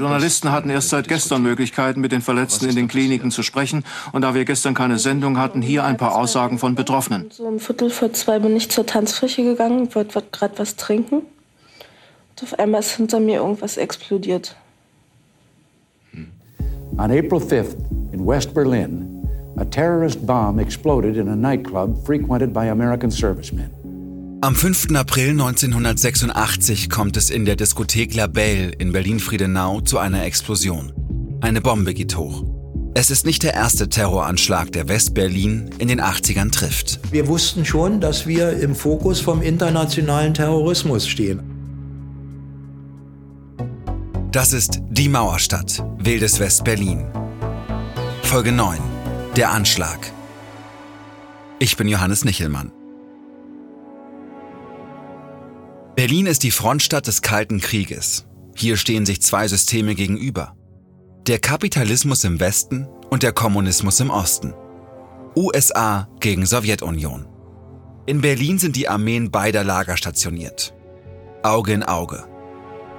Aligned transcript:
Journalisten 0.00 0.50
hatten 0.50 0.70
erst 0.70 0.88
seit 0.88 1.08
gestern 1.08 1.42
Möglichkeiten, 1.42 2.00
mit 2.00 2.10
den 2.10 2.22
Verletzten 2.22 2.66
in 2.70 2.74
den 2.74 2.88
Kliniken 2.88 3.30
zu 3.30 3.42
sprechen. 3.42 3.84
Und 4.12 4.22
da 4.22 4.34
wir 4.34 4.46
gestern 4.46 4.72
keine 4.72 4.98
Sendung 4.98 5.36
hatten, 5.36 5.60
hier 5.60 5.84
ein 5.84 5.98
paar 5.98 6.16
Aussagen 6.16 6.58
von 6.58 6.74
Betroffenen. 6.74 7.30
So 7.30 7.44
um 7.44 7.60
Viertel 7.60 7.90
vor 7.90 8.10
zwei 8.14 8.38
bin 8.38 8.56
ich 8.56 8.70
zur 8.70 8.86
Tanzfläche 8.86 9.44
gegangen, 9.44 9.94
wollte 9.94 10.22
gerade 10.32 10.58
was 10.58 10.76
trinken. 10.76 11.16
Und 11.16 12.42
auf 12.42 12.58
einmal 12.58 12.80
ist 12.80 12.92
hinter 12.92 13.20
mir 13.20 13.40
irgendwas 13.40 13.76
explodiert. 13.76 14.56
On 16.96 17.10
April 17.10 17.40
5th 17.40 17.76
in 18.12 18.26
West 18.26 18.54
Berlin, 18.54 19.28
a 19.58 19.64
terrorist 19.66 20.26
bomb 20.26 20.58
exploded 20.58 21.18
in 21.18 21.28
a 21.28 21.36
nightclub 21.36 22.06
frequented 22.06 22.54
by 22.54 22.70
American 22.70 23.10
servicemen. 23.10 23.79
Am 24.42 24.54
5. 24.54 24.94
April 24.94 25.32
1986 25.32 26.88
kommt 26.88 27.18
es 27.18 27.28
in 27.28 27.44
der 27.44 27.56
Diskothek 27.56 28.14
La 28.14 28.26
Belle 28.26 28.70
in 28.70 28.90
Berlin-Friedenau 28.90 29.82
zu 29.82 29.98
einer 29.98 30.24
Explosion. 30.24 30.94
Eine 31.42 31.60
Bombe 31.60 31.92
geht 31.92 32.16
hoch. 32.16 32.44
Es 32.94 33.10
ist 33.10 33.26
nicht 33.26 33.42
der 33.42 33.52
erste 33.52 33.90
Terroranschlag, 33.90 34.72
der 34.72 34.88
West-Berlin 34.88 35.68
in 35.76 35.88
den 35.88 36.00
80ern 36.00 36.50
trifft. 36.50 37.00
Wir 37.12 37.28
wussten 37.28 37.66
schon, 37.66 38.00
dass 38.00 38.26
wir 38.26 38.58
im 38.60 38.74
Fokus 38.74 39.20
vom 39.20 39.42
internationalen 39.42 40.32
Terrorismus 40.32 41.06
stehen. 41.06 41.42
Das 44.32 44.54
ist 44.54 44.80
Die 44.88 45.10
Mauerstadt, 45.10 45.84
wildes 45.98 46.40
West-Berlin. 46.40 47.04
Folge 48.22 48.52
9. 48.52 48.78
Der 49.36 49.50
Anschlag. 49.50 50.10
Ich 51.58 51.76
bin 51.76 51.88
Johannes 51.88 52.24
Nichelmann. 52.24 52.72
Berlin 56.00 56.24
ist 56.24 56.44
die 56.44 56.50
Frontstadt 56.50 57.06
des 57.08 57.20
Kalten 57.20 57.60
Krieges. 57.60 58.24
Hier 58.56 58.78
stehen 58.78 59.04
sich 59.04 59.20
zwei 59.20 59.46
Systeme 59.46 59.94
gegenüber. 59.94 60.56
Der 61.26 61.38
Kapitalismus 61.38 62.24
im 62.24 62.40
Westen 62.40 62.88
und 63.10 63.22
der 63.22 63.32
Kommunismus 63.32 64.00
im 64.00 64.08
Osten. 64.08 64.54
USA 65.36 66.08
gegen 66.20 66.46
Sowjetunion. 66.46 67.28
In 68.06 68.22
Berlin 68.22 68.58
sind 68.58 68.76
die 68.76 68.88
Armeen 68.88 69.30
beider 69.30 69.62
Lager 69.62 69.98
stationiert. 69.98 70.72
Auge 71.42 71.74
in 71.74 71.82
Auge. 71.82 72.24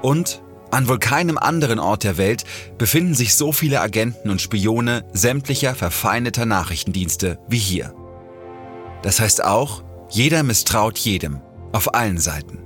Und 0.04 0.44
an 0.70 0.88
wohl 0.88 1.00
keinem 1.00 1.40
anderen 1.40 1.80
Ort 1.80 2.04
der 2.04 2.18
Welt 2.18 2.44
befinden 2.78 3.16
sich 3.16 3.34
so 3.34 3.52
viele 3.52 3.82
Agenten 3.82 4.30
und 4.30 4.42
Spione 4.42 5.06
sämtlicher 5.12 5.74
verfeindeter 5.74 6.46
Nachrichtendienste 6.46 7.40
wie 7.48 7.58
hier. 7.58 7.96
Das 9.02 9.20
heißt 9.20 9.44
auch, 9.44 9.84
jeder 10.12 10.44
misstraut 10.44 11.00
jedem, 11.00 11.42
auf 11.72 11.96
allen 11.96 12.20
Seiten 12.20 12.61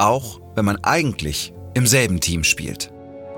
auch 0.00 0.40
wenn 0.54 0.64
man 0.64 0.78
eigentlich 0.82 1.52
im 1.74 1.86
selben 1.86 2.20
Team 2.20 2.44
spielt. 2.44 2.92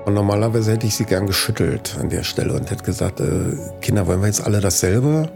Und 0.05 0.15
normalerweise 0.15 0.73
hätte 0.73 0.87
ich 0.87 0.95
sie 0.95 1.05
gern 1.05 1.27
geschüttelt 1.27 1.95
an 1.99 2.09
der 2.09 2.23
Stelle 2.23 2.53
und 2.53 2.69
hätte 2.69 2.83
gesagt, 2.83 3.19
äh, 3.19 3.55
Kinder, 3.81 4.07
wollen 4.07 4.21
wir 4.21 4.27
jetzt 4.27 4.45
alle 4.45 4.59
dasselbe, 4.59 5.31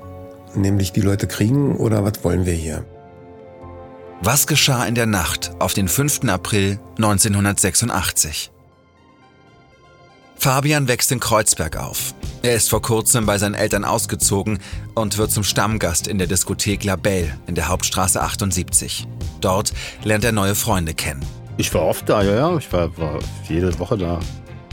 nämlich 0.56 0.92
die 0.92 1.02
Leute 1.02 1.28
kriegen 1.28 1.78
oder 1.78 2.03
was 2.03 2.23
wollen 2.23 2.45
wir 2.45 2.53
hier? 2.53 2.84
Was 4.22 4.47
geschah 4.47 4.86
in 4.86 4.95
der 4.95 5.06
Nacht 5.06 5.52
auf 5.59 5.73
den 5.73 5.88
5. 5.88 6.28
April 6.28 6.80
1986? 6.97 8.52
Fabian 10.39 10.88
wächst 10.88 11.11
in 11.11 11.19
Kreuzberg 11.19 11.77
auf. 11.77 12.13
Er 12.43 12.55
ist 12.55 12.69
vor 12.69 12.81
kurzem 12.81 13.25
bei 13.25 13.38
seinen 13.38 13.55
Eltern 13.55 13.83
ausgezogen 13.83 14.59
und 14.94 15.17
wird 15.17 15.31
zum 15.31 15.44
Stammgast 15.44 16.07
in 16.07 16.19
der 16.19 16.27
Diskothek 16.27 16.83
La 16.83 16.95
Belle 16.95 17.38
in 17.47 17.55
der 17.55 17.67
Hauptstraße 17.67 18.21
78. 18.21 19.07
Dort 19.41 19.73
lernt 20.03 20.23
er 20.23 20.31
neue 20.31 20.55
Freunde 20.55 20.94
kennen. 20.94 21.25
Ich 21.57 21.73
war 21.73 21.81
oft 21.81 22.07
da, 22.07 22.21
ja, 22.21 22.35
ja. 22.35 22.57
Ich 22.57 22.71
war, 22.71 22.95
war 22.97 23.19
jede 23.49 23.77
Woche 23.79 23.97
da. 23.97 24.19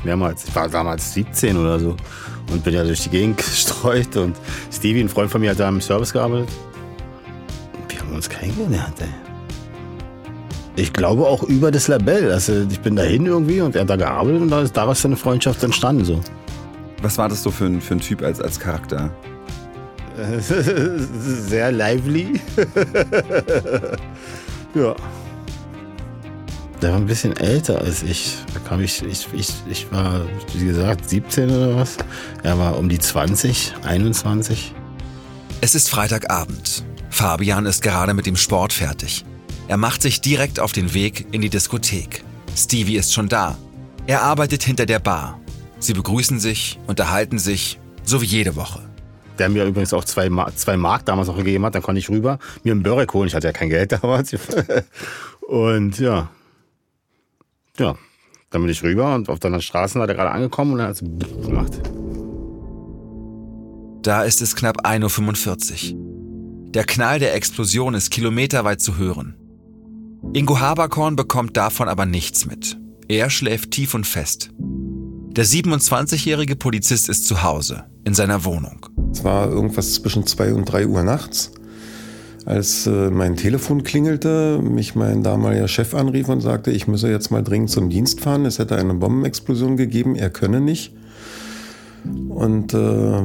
Mehrmals. 0.04 0.44
Ich 0.46 0.54
war 0.54 0.68
damals 0.68 1.14
17 1.14 1.56
oder 1.56 1.80
so 1.80 1.96
und 2.52 2.62
bin 2.62 2.74
ja 2.74 2.84
durch 2.84 3.02
die 3.04 3.08
Gegend 3.08 3.36
gestreut. 3.38 4.14
Und 4.16 4.36
Stevie, 4.70 5.00
ein 5.00 5.08
Freund 5.08 5.30
von 5.30 5.40
mir, 5.40 5.50
hat 5.50 5.60
da 5.60 5.68
im 5.68 5.80
Service 5.80 6.12
gearbeitet. 6.12 6.50
Wir 7.88 8.00
haben 8.00 8.12
uns 8.12 8.28
kennengelernt, 8.28 9.00
ey. 9.00 9.23
Ich 10.76 10.92
glaube 10.92 11.26
auch 11.26 11.44
über 11.44 11.70
das 11.70 11.86
Label. 11.88 12.32
Also 12.32 12.66
ich 12.68 12.80
bin 12.80 12.96
dahin 12.96 13.26
irgendwie 13.26 13.60
und 13.60 13.76
er 13.76 13.82
hat 13.82 13.90
da 13.90 13.96
gearbeitet 13.96 14.42
und 14.42 14.50
da 14.50 14.60
ist 14.62 14.76
daraus 14.76 15.04
eine 15.04 15.16
Freundschaft 15.16 15.62
entstanden. 15.62 16.04
So. 16.04 16.20
Was 17.02 17.16
war 17.18 17.28
das 17.28 17.42
so 17.42 17.50
für 17.50 17.66
ein, 17.66 17.80
für 17.80 17.94
ein 17.94 18.00
Typ 18.00 18.22
als, 18.22 18.40
als 18.40 18.58
Charakter? 18.58 19.10
Sehr 20.40 21.70
lively. 21.70 22.40
ja. 24.74 24.94
Der 26.82 26.90
war 26.90 26.98
ein 26.98 27.06
bisschen 27.06 27.36
älter 27.36 27.80
als 27.80 28.02
ich. 28.02 28.36
Da 28.52 28.60
kam 28.60 28.80
ich, 28.80 29.02
ich, 29.04 29.28
ich, 29.32 29.48
ich 29.70 29.92
war, 29.92 30.22
wie 30.54 30.66
gesagt, 30.66 31.08
17 31.08 31.50
oder 31.50 31.76
was. 31.76 31.96
Er 32.42 32.58
war 32.58 32.76
um 32.78 32.88
die 32.88 32.98
20, 32.98 33.74
21. 33.84 34.74
Es 35.60 35.74
ist 35.74 35.88
Freitagabend. 35.88 36.84
Fabian 37.10 37.64
ist 37.64 37.80
gerade 37.80 38.12
mit 38.12 38.26
dem 38.26 38.36
Sport 38.36 38.72
fertig. 38.72 39.24
Er 39.66 39.78
macht 39.78 40.02
sich 40.02 40.20
direkt 40.20 40.60
auf 40.60 40.72
den 40.72 40.92
Weg 40.92 41.26
in 41.32 41.40
die 41.40 41.48
Diskothek. 41.48 42.22
Stevie 42.54 42.96
ist 42.96 43.14
schon 43.14 43.28
da. 43.28 43.56
Er 44.06 44.22
arbeitet 44.22 44.62
hinter 44.62 44.84
der 44.84 44.98
Bar. 44.98 45.40
Sie 45.78 45.94
begrüßen 45.94 46.38
sich, 46.38 46.78
unterhalten 46.86 47.38
sich, 47.38 47.78
so 48.04 48.20
wie 48.20 48.26
jede 48.26 48.56
Woche. 48.56 48.80
Der 49.38 49.48
mir 49.48 49.64
übrigens 49.64 49.94
auch 49.94 50.04
zwei, 50.04 50.28
Mark, 50.28 50.56
zwei 50.58 50.76
Mark 50.76 51.06
damals 51.06 51.28
noch 51.28 51.36
gegeben 51.36 51.64
hat, 51.64 51.74
dann 51.74 51.82
konnte 51.82 51.98
ich 51.98 52.10
rüber 52.10 52.38
mir 52.62 52.72
einen 52.72 52.82
Börek 52.82 53.12
holen. 53.14 53.26
Ich 53.26 53.34
hatte 53.34 53.46
ja 53.46 53.52
kein 53.52 53.70
Geld 53.70 53.92
damals. 54.02 54.36
Und 55.40 55.98
ja, 55.98 56.28
ja, 57.78 57.96
dann 58.50 58.62
bin 58.62 58.70
ich 58.70 58.82
rüber 58.82 59.14
und 59.14 59.28
auf 59.28 59.40
der 59.40 59.60
Straße 59.60 59.98
hat 59.98 60.08
er 60.08 60.14
gerade 60.14 60.30
angekommen 60.30 60.74
und 60.74 60.80
er 60.80 60.88
hat 60.88 60.94
es 60.94 61.00
gemacht. 61.00 61.72
Da 64.02 64.22
ist 64.22 64.42
es 64.42 64.54
knapp 64.54 64.86
1.45 64.86 65.94
Uhr. 65.94 66.70
Der 66.72 66.84
Knall 66.84 67.18
der 67.18 67.34
Explosion 67.34 67.94
ist 67.94 68.10
kilometerweit 68.10 68.80
zu 68.80 68.98
hören. 68.98 69.36
Ingo 70.32 70.58
Haberkorn 70.58 71.16
bekommt 71.16 71.56
davon 71.56 71.88
aber 71.88 72.06
nichts 72.06 72.46
mit. 72.46 72.78
Er 73.08 73.30
schläft 73.30 73.72
tief 73.72 73.94
und 73.94 74.06
fest. 74.06 74.50
Der 74.58 75.44
27-jährige 75.44 76.56
Polizist 76.56 77.08
ist 77.08 77.26
zu 77.26 77.42
Hause, 77.42 77.84
in 78.04 78.14
seiner 78.14 78.44
Wohnung. 78.44 78.86
Es 79.12 79.24
war 79.24 79.48
irgendwas 79.48 79.94
zwischen 79.94 80.26
2 80.26 80.54
und 80.54 80.64
3 80.64 80.86
Uhr 80.86 81.02
nachts, 81.02 81.52
als 82.46 82.86
äh, 82.86 83.10
mein 83.10 83.36
Telefon 83.36 83.84
klingelte, 83.84 84.60
mich 84.62 84.94
mein 84.94 85.22
damaliger 85.22 85.68
Chef 85.68 85.94
anrief 85.94 86.28
und 86.28 86.40
sagte, 86.40 86.70
ich 86.70 86.86
müsse 86.86 87.10
jetzt 87.10 87.30
mal 87.30 87.42
dringend 87.42 87.70
zum 87.70 87.90
Dienst 87.90 88.20
fahren. 88.20 88.46
Es 88.46 88.58
hätte 88.58 88.76
eine 88.76 88.94
Bombenexplosion 88.94 89.76
gegeben, 89.76 90.16
er 90.16 90.30
könne 90.30 90.60
nicht. 90.60 90.94
Und 92.28 92.74
äh, 92.74 93.22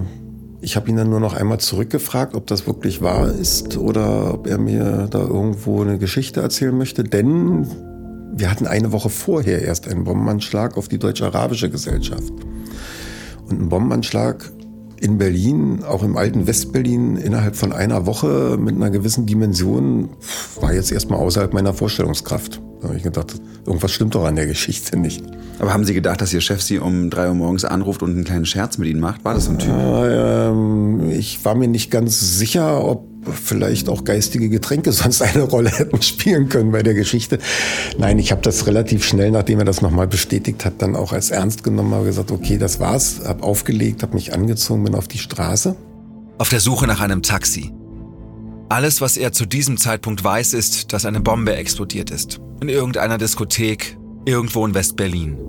ich 0.62 0.76
habe 0.76 0.90
ihn 0.90 0.98
dann 0.98 1.10
nur 1.10 1.20
noch 1.20 1.34
einmal 1.34 1.60
zurückgefragt, 1.60 2.36
ob 2.36 2.48
das 2.48 2.68
wirklich 2.68 3.02
wahr 3.02 3.32
ist 3.32 3.78
oder 3.78 4.34
ob 4.34 4.48
er 4.48 4.58
mir 4.58 5.08
da 5.10 5.20
irgendwo 5.20 5.82
eine 5.82 5.98
Geschichte 5.98 6.42
erzählen 6.42 6.78
möchte, 6.78 7.04
denn 7.04 7.68
wir 8.34 8.52
hatten 8.52 8.68
eine 8.68 8.92
Woche 8.92 9.10
vorher 9.10 9.62
erst 9.62 9.88
einen 9.88 10.04
Bombenanschlag 10.04 10.78
auf 10.78 10.88
die 10.88 11.00
Deutsch-Arabische 11.00 11.70
Gesellschaft. 11.70 12.32
Und 13.50 13.62
ein 13.62 13.70
Bombenanschlag 13.70 14.52
in 15.00 15.18
Berlin, 15.18 15.84
auch 15.84 16.04
im 16.04 16.18
alten 16.18 16.46
Westberlin, 16.46 17.16
innerhalb 17.16 17.56
von 17.56 17.72
einer 17.72 18.06
Woche 18.06 18.58
mit 18.60 18.76
einer 18.76 18.90
gewissen 18.90 19.26
Dimension, 19.26 20.10
war 20.60 20.74
jetzt 20.74 20.92
erstmal 20.92 21.20
außerhalb 21.20 21.54
meiner 21.54 21.74
Vorstellungskraft. 21.74 22.62
Da 22.82 22.90
habe 22.90 22.98
ich 22.98 23.04
gedacht, 23.04 23.36
irgendwas 23.70 23.92
stimmt 23.92 24.16
doch 24.16 24.26
an 24.26 24.36
der 24.36 24.48
Geschichte 24.48 24.98
nicht. 24.98 25.24
Aber 25.60 25.74
haben 25.74 25.86
Sie 25.86 25.94
gedacht, 25.94 26.22
dass 26.22 26.34
Ihr 26.34 26.42
Chef 26.42 26.62
Sie 26.62 26.80
um 26.80 27.10
drei 27.10 27.28
Uhr 27.28 27.36
morgens 27.36 27.66
anruft 27.66 28.02
und 28.02 28.12
einen 28.12 28.24
kleinen 28.24 28.46
Scherz 28.46 28.78
mit 28.78 28.90
Ihnen 28.90 29.00
macht? 29.00 29.24
War 29.24 29.34
das 29.34 29.46
so 29.46 29.52
ein 29.52 29.60
Typ? 29.60 29.72
Ähm, 29.72 31.12
ich 31.12 31.44
war 31.46 31.56
mir 31.56 31.68
nicht 31.68 31.92
ganz 31.92 32.38
sicher, 32.38 32.84
ob 32.84 33.06
vielleicht 33.32 33.90
auch 33.90 34.04
geistige 34.04 34.50
Getränke 34.50 34.92
sonst 34.94 35.22
eine 35.22 35.44
Rolle 35.44 35.70
hätten 35.70 36.02
spielen 36.02 36.50
können 36.50 36.72
bei 36.72 36.84
der 36.84 36.94
Geschichte. 36.94 37.40
Nein, 37.98 38.20
ich 38.20 38.32
habe 38.32 38.42
das 38.42 38.68
relativ 38.68 39.06
schnell, 39.06 39.32
nachdem 39.32 39.60
er 39.60 39.66
das 39.66 39.82
nochmal 39.82 40.08
bestätigt 40.08 40.66
hat, 40.66 40.82
dann 40.82 40.96
auch 40.96 41.14
als 41.14 41.30
ernst 41.30 41.64
genommen, 41.64 41.94
habe 41.94 42.06
gesagt, 42.06 42.32
okay, 42.32 42.58
das 42.58 42.80
war's, 42.80 43.22
habe 43.26 43.44
aufgelegt, 43.44 44.02
habe 44.04 44.16
mich 44.16 44.34
angezogen, 44.34 44.84
bin 44.84 44.96
auf 44.96 45.08
die 45.08 45.20
Straße. 45.20 45.76
Auf 46.38 46.50
der 46.50 46.62
Suche 46.62 46.88
nach 46.88 47.02
einem 47.02 47.22
Taxi. 47.22 47.72
Alles, 48.72 49.02
was 49.02 49.18
er 49.18 49.32
zu 49.32 49.48
diesem 49.48 49.78
Zeitpunkt 49.78 50.24
weiß, 50.24 50.54
ist, 50.54 50.94
dass 50.94 51.06
eine 51.06 51.22
Bombe 51.22 51.56
explodiert 51.56 52.12
ist. 52.12 52.40
In 52.62 52.70
irgendeiner 52.70 53.18
Diskothek, 53.18 53.98
irgendwo 54.26 54.64
in 54.64 54.76
West-Berlin. 54.76 55.40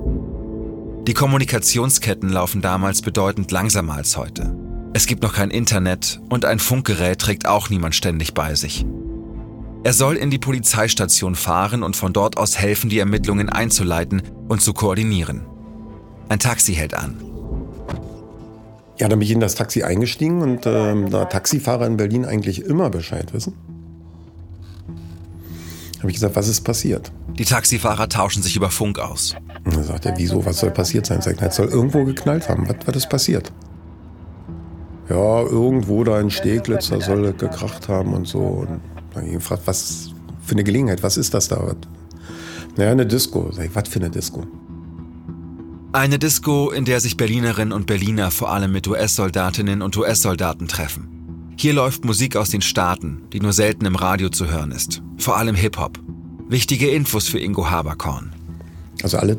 Die 1.06 1.12
Kommunikationsketten 1.12 2.30
laufen 2.30 2.62
damals 2.62 3.02
bedeutend 3.02 3.50
langsamer 3.50 3.94
als 3.94 4.16
heute. 4.16 4.56
Es 4.94 5.06
gibt 5.06 5.22
noch 5.22 5.34
kein 5.34 5.50
Internet 5.50 6.18
und 6.30 6.46
ein 6.46 6.58
Funkgerät 6.58 7.18
trägt 7.18 7.46
auch 7.46 7.68
niemand 7.68 7.94
ständig 7.94 8.32
bei 8.32 8.54
sich. 8.54 8.86
Er 9.84 9.92
soll 9.92 10.16
in 10.16 10.30
die 10.30 10.38
Polizeistation 10.38 11.34
fahren 11.34 11.82
und 11.82 11.96
von 11.96 12.14
dort 12.14 12.38
aus 12.38 12.58
helfen, 12.58 12.88
die 12.88 12.98
Ermittlungen 12.98 13.50
einzuleiten 13.50 14.22
und 14.48 14.62
zu 14.62 14.72
koordinieren. 14.72 15.42
Ein 16.30 16.38
Taxi 16.38 16.74
hält 16.74 16.94
an. 16.94 17.29
Ja, 19.00 19.08
dann 19.08 19.18
bin 19.18 19.26
ich 19.26 19.32
in 19.32 19.40
das 19.40 19.54
Taxi 19.54 19.82
eingestiegen 19.82 20.42
und 20.42 20.66
ähm, 20.66 21.08
da 21.08 21.24
Taxifahrer 21.24 21.86
in 21.86 21.96
Berlin 21.96 22.26
eigentlich 22.26 22.66
immer 22.66 22.90
Bescheid 22.90 23.32
wissen, 23.32 23.54
habe 26.00 26.08
ich 26.08 26.16
gesagt, 26.16 26.36
was 26.36 26.48
ist 26.48 26.60
passiert? 26.60 27.10
Die 27.38 27.46
Taxifahrer 27.46 28.10
tauschen 28.10 28.42
sich 28.42 28.56
über 28.56 28.68
Funk 28.68 28.98
aus. 28.98 29.34
Und 29.64 29.74
dann 29.74 29.84
sagt 29.84 30.04
er, 30.04 30.18
wieso, 30.18 30.44
was 30.44 30.60
soll 30.60 30.70
passiert 30.70 31.06
sein? 31.06 31.22
Sagt 31.22 31.40
er, 31.40 31.48
es 31.48 31.56
soll 31.56 31.68
irgendwo 31.68 32.04
geknallt 32.04 32.50
haben. 32.50 32.68
Was, 32.68 32.76
was 32.84 32.96
ist 32.96 33.08
passiert? 33.08 33.50
Ja, 35.08 35.40
irgendwo 35.44 36.04
da 36.04 36.20
in 36.20 36.30
Steglitz, 36.30 36.90
da 36.90 37.00
soll 37.00 37.32
gekracht 37.32 37.88
haben 37.88 38.12
und 38.12 38.28
so. 38.28 38.38
Und 38.38 38.80
dann 39.14 39.22
habe 39.22 39.26
ich 39.28 39.32
gefragt, 39.32 39.62
was 39.64 40.10
für 40.42 40.52
eine 40.52 40.64
Gelegenheit, 40.64 41.02
was 41.02 41.16
ist 41.16 41.32
das 41.32 41.48
da? 41.48 41.74
Naja, 42.76 42.90
eine 42.90 43.06
Disco. 43.06 43.50
Sag 43.50 43.64
ich, 43.64 43.74
was 43.74 43.88
für 43.88 43.98
eine 43.98 44.10
Disco? 44.10 44.46
Eine 45.92 46.20
Disco, 46.20 46.70
in 46.70 46.84
der 46.84 47.00
sich 47.00 47.16
Berlinerinnen 47.16 47.72
und 47.72 47.86
Berliner 47.86 48.30
vor 48.30 48.52
allem 48.52 48.70
mit 48.70 48.86
US-Soldatinnen 48.86 49.82
und 49.82 49.96
US-Soldaten 49.96 50.68
treffen. 50.68 51.54
Hier 51.56 51.72
läuft 51.72 52.04
Musik 52.04 52.36
aus 52.36 52.48
den 52.50 52.62
Staaten, 52.62 53.22
die 53.32 53.40
nur 53.40 53.52
selten 53.52 53.86
im 53.86 53.96
Radio 53.96 54.28
zu 54.28 54.48
hören 54.48 54.70
ist. 54.70 55.02
Vor 55.18 55.36
allem 55.36 55.56
Hip-Hop. 55.56 55.98
Wichtige 56.48 56.90
Infos 56.90 57.26
für 57.26 57.40
Ingo 57.40 57.70
Haberkorn. 57.70 58.32
Also 59.02 59.18
alle 59.18 59.36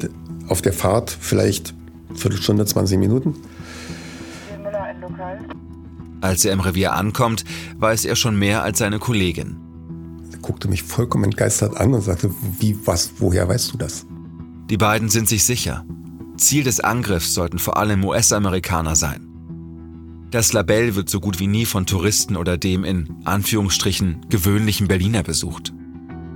auf 0.49 0.61
der 0.61 0.73
Fahrt 0.73 1.15
vielleicht 1.17 1.73
Viertelstunde, 2.15 2.65
20 2.65 2.99
Minuten. 2.99 3.33
Als 6.19 6.43
er 6.43 6.51
im 6.51 6.59
Revier 6.59 6.91
ankommt, 6.91 7.45
weiß 7.77 8.03
er 8.03 8.17
schon 8.17 8.37
mehr 8.37 8.61
als 8.61 8.79
seine 8.79 8.99
Kollegin. 8.99 9.55
Er 10.33 10.39
guckte 10.39 10.67
mich 10.67 10.83
vollkommen 10.83 11.23
entgeistert 11.23 11.77
an 11.77 11.93
und 11.93 12.01
sagte, 12.01 12.29
wie, 12.59 12.77
was, 12.83 13.13
woher 13.19 13.47
weißt 13.47 13.73
du 13.73 13.77
das? 13.77 14.05
Die 14.69 14.77
beiden 14.77 15.07
sind 15.07 15.29
sich 15.29 15.45
sicher. 15.45 15.85
Ziel 16.41 16.63
des 16.63 16.79
Angriffs 16.79 17.33
sollten 17.33 17.59
vor 17.59 17.77
allem 17.77 18.03
US-Amerikaner 18.03 18.95
sein. 18.95 19.27
Das 20.31 20.53
Labell 20.53 20.95
wird 20.95 21.09
so 21.09 21.19
gut 21.19 21.39
wie 21.39 21.47
nie 21.47 21.65
von 21.65 21.85
Touristen 21.85 22.37
oder 22.37 22.57
dem 22.57 22.83
in 22.83 23.17
Anführungsstrichen 23.25 24.25
gewöhnlichen 24.29 24.87
Berliner 24.87 25.23
besucht. 25.23 25.73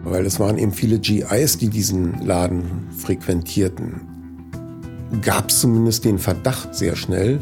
Weil 0.04 0.26
es 0.26 0.40
waren 0.40 0.58
eben 0.58 0.74
viele 0.74 1.00
GIs, 1.00 1.58
die 1.58 1.70
diesen 1.70 2.26
Laden 2.26 2.88
frequentierten. 2.96 4.02
Gab 5.22 5.50
es 5.50 5.62
zumindest 5.62 6.06
den 6.06 6.20
Verdacht 6.20 6.76
sehr 6.76 6.96
schnell, 6.96 7.40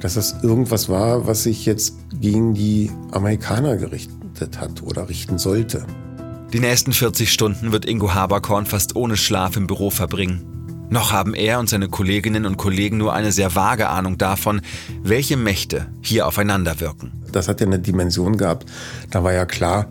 dass 0.00 0.14
das 0.14 0.42
irgendwas 0.42 0.88
war, 0.88 1.26
was 1.26 1.42
sich 1.42 1.66
jetzt 1.66 1.96
gegen 2.20 2.54
die 2.54 2.90
Amerikaner 3.10 3.76
gerichtet 3.76 4.60
hat 4.60 4.82
oder 4.82 5.08
richten 5.08 5.38
sollte. 5.38 5.84
Die 6.52 6.60
nächsten 6.60 6.92
40 6.92 7.32
Stunden 7.32 7.72
wird 7.72 7.84
Ingo 7.84 8.14
Haberkorn 8.14 8.66
fast 8.66 8.96
ohne 8.96 9.16
Schlaf 9.16 9.56
im 9.56 9.66
Büro 9.66 9.90
verbringen. 9.90 10.49
Noch 10.90 11.12
haben 11.12 11.34
er 11.34 11.60
und 11.60 11.68
seine 11.68 11.88
Kolleginnen 11.88 12.44
und 12.44 12.56
Kollegen 12.56 12.98
nur 12.98 13.14
eine 13.14 13.30
sehr 13.30 13.54
vage 13.54 13.88
Ahnung 13.88 14.18
davon, 14.18 14.60
welche 15.02 15.36
Mächte 15.36 15.86
hier 16.02 16.26
aufeinander 16.26 16.80
wirken. 16.80 17.12
Das 17.30 17.46
hat 17.46 17.60
ja 17.60 17.66
eine 17.66 17.78
Dimension 17.78 18.36
gehabt. 18.36 18.68
Da 19.10 19.22
war 19.22 19.32
ja 19.32 19.46
klar, 19.46 19.86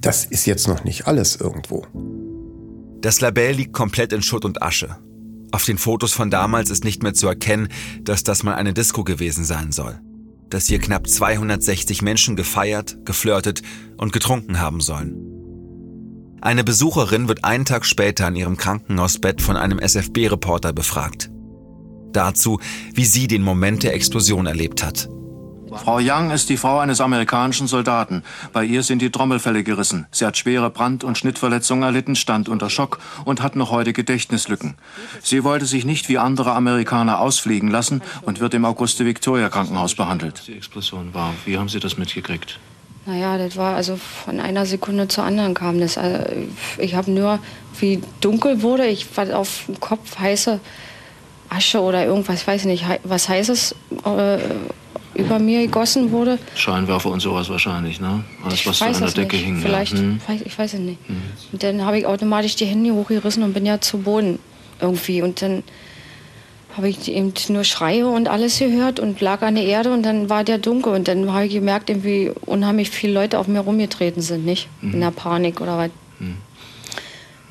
das 0.00 0.24
ist 0.24 0.46
jetzt 0.46 0.68
noch 0.68 0.84
nicht 0.84 1.06
alles 1.06 1.36
irgendwo. 1.36 1.86
Das 3.02 3.20
Labell 3.20 3.54
liegt 3.54 3.74
komplett 3.74 4.12
in 4.12 4.22
Schutt 4.22 4.46
und 4.46 4.62
Asche. 4.62 4.96
Auf 5.52 5.66
den 5.66 5.76
Fotos 5.76 6.12
von 6.12 6.30
damals 6.30 6.70
ist 6.70 6.82
nicht 6.82 7.02
mehr 7.02 7.12
zu 7.12 7.28
erkennen, 7.28 7.68
dass 8.02 8.24
das 8.24 8.42
mal 8.42 8.54
eine 8.54 8.72
Disco 8.72 9.04
gewesen 9.04 9.44
sein 9.44 9.70
soll. 9.70 10.00
Dass 10.48 10.66
hier 10.66 10.78
knapp 10.78 11.06
260 11.06 12.00
Menschen 12.00 12.36
gefeiert, 12.36 13.04
geflirtet 13.04 13.62
und 13.98 14.14
getrunken 14.14 14.60
haben 14.60 14.80
sollen. 14.80 15.31
Eine 16.42 16.64
Besucherin 16.64 17.28
wird 17.28 17.44
einen 17.44 17.64
Tag 17.64 17.86
später 17.86 18.26
in 18.26 18.34
ihrem 18.34 18.56
Krankenhausbett 18.56 19.40
von 19.40 19.56
einem 19.56 19.78
SFB-Reporter 19.78 20.72
befragt. 20.72 21.30
Dazu, 22.12 22.58
wie 22.92 23.04
sie 23.04 23.28
den 23.28 23.44
Moment 23.44 23.84
der 23.84 23.94
Explosion 23.94 24.46
erlebt 24.46 24.82
hat. 24.82 25.08
Frau 25.70 26.00
Young 26.02 26.32
ist 26.32 26.48
die 26.48 26.56
Frau 26.56 26.80
eines 26.80 27.00
amerikanischen 27.00 27.68
Soldaten. 27.68 28.24
Bei 28.52 28.64
ihr 28.64 28.82
sind 28.82 29.00
die 29.00 29.10
Trommelfälle 29.10 29.62
gerissen. 29.62 30.08
Sie 30.10 30.26
hat 30.26 30.36
schwere 30.36 30.68
Brand- 30.68 31.04
und 31.04 31.16
Schnittverletzungen 31.16 31.84
erlitten, 31.84 32.16
stand 32.16 32.48
unter 32.48 32.70
Schock 32.70 32.98
und 33.24 33.40
hat 33.40 33.54
noch 33.54 33.70
heute 33.70 33.92
Gedächtnislücken. 33.92 34.74
Sie 35.22 35.44
wollte 35.44 35.64
sich 35.64 35.84
nicht 35.84 36.08
wie 36.08 36.18
andere 36.18 36.54
Amerikaner 36.54 37.20
ausfliegen 37.20 37.70
lassen 37.70 38.02
und 38.22 38.40
wird 38.40 38.52
im 38.54 38.64
Auguste-Victoria-Krankenhaus 38.64 39.94
behandelt. 39.94 40.42
Die 40.48 40.54
Explosion 40.54 41.14
war. 41.14 41.32
Wie 41.44 41.56
haben 41.56 41.68
Sie 41.68 41.78
das 41.78 41.96
mitgekriegt? 41.96 42.58
Naja, 43.04 43.36
das 43.36 43.56
war 43.56 43.74
also 43.74 43.96
von 43.96 44.38
einer 44.38 44.64
Sekunde 44.64 45.08
zur 45.08 45.24
anderen 45.24 45.54
kam 45.54 45.80
das. 45.80 45.98
Also 45.98 46.24
ich 46.78 46.94
habe 46.94 47.10
nur, 47.10 47.40
wie 47.80 48.00
dunkel 48.20 48.62
wurde, 48.62 48.86
ich 48.86 49.16
war 49.16 49.36
auf 49.36 49.64
dem 49.66 49.80
Kopf 49.80 50.18
heiße 50.18 50.60
Asche 51.48 51.80
oder 51.80 52.04
irgendwas, 52.06 52.46
weiß 52.46 52.64
nicht, 52.64 52.84
was 53.04 53.28
heißes 53.28 53.74
äh, 54.04 54.38
über 55.14 55.38
mir 55.38 55.62
gegossen 55.62 56.10
wurde. 56.10 56.38
Scheinwerfer 56.54 57.10
und 57.10 57.20
sowas 57.20 57.48
wahrscheinlich, 57.50 58.00
ne? 58.00 58.24
Alles, 58.44 58.66
was 58.66 58.76
ich 58.76 58.80
weiß 58.80 59.02
an 59.02 59.12
der 59.12 59.14
Decke 59.14 59.36
nicht. 59.36 59.44
hing. 59.44 59.60
Vielleicht, 59.60 59.92
ja. 59.92 59.98
Hm. 59.98 60.20
ich 60.44 60.58
weiß 60.58 60.74
es 60.74 60.80
nicht. 60.80 60.98
Und 61.52 61.62
dann 61.62 61.84
habe 61.84 61.98
ich 61.98 62.06
automatisch 62.06 62.56
die 62.56 62.64
Hände 62.64 62.94
hochgerissen 62.94 63.42
und 63.42 63.52
bin 63.52 63.66
ja 63.66 63.80
zu 63.80 63.98
Boden 63.98 64.38
irgendwie. 64.80 65.20
Und 65.20 65.42
dann 65.42 65.62
habe 66.76 66.88
ich 66.88 67.10
eben 67.10 67.32
nur 67.48 67.64
Schreie 67.64 68.06
und 68.06 68.28
alles 68.28 68.58
gehört 68.58 68.98
und 68.98 69.20
lag 69.20 69.42
an 69.42 69.54
der 69.56 69.64
Erde 69.64 69.92
und 69.92 70.02
dann 70.02 70.30
war 70.30 70.42
der 70.44 70.58
dunkel 70.58 70.94
und 70.94 71.06
dann 71.08 71.32
habe 71.32 71.46
ich 71.46 71.52
gemerkt, 71.52 71.90
irgendwie 71.90 72.32
unheimlich 72.46 72.90
viele 72.90 73.12
Leute 73.12 73.38
auf 73.38 73.46
mir 73.46 73.60
rumgetreten 73.60 74.22
sind, 74.22 74.44
nicht? 74.44 74.68
In 74.80 75.00
der 75.00 75.10
Panik 75.10 75.60
oder 75.60 75.76
was. 75.76 75.90
Mhm. 76.18 76.36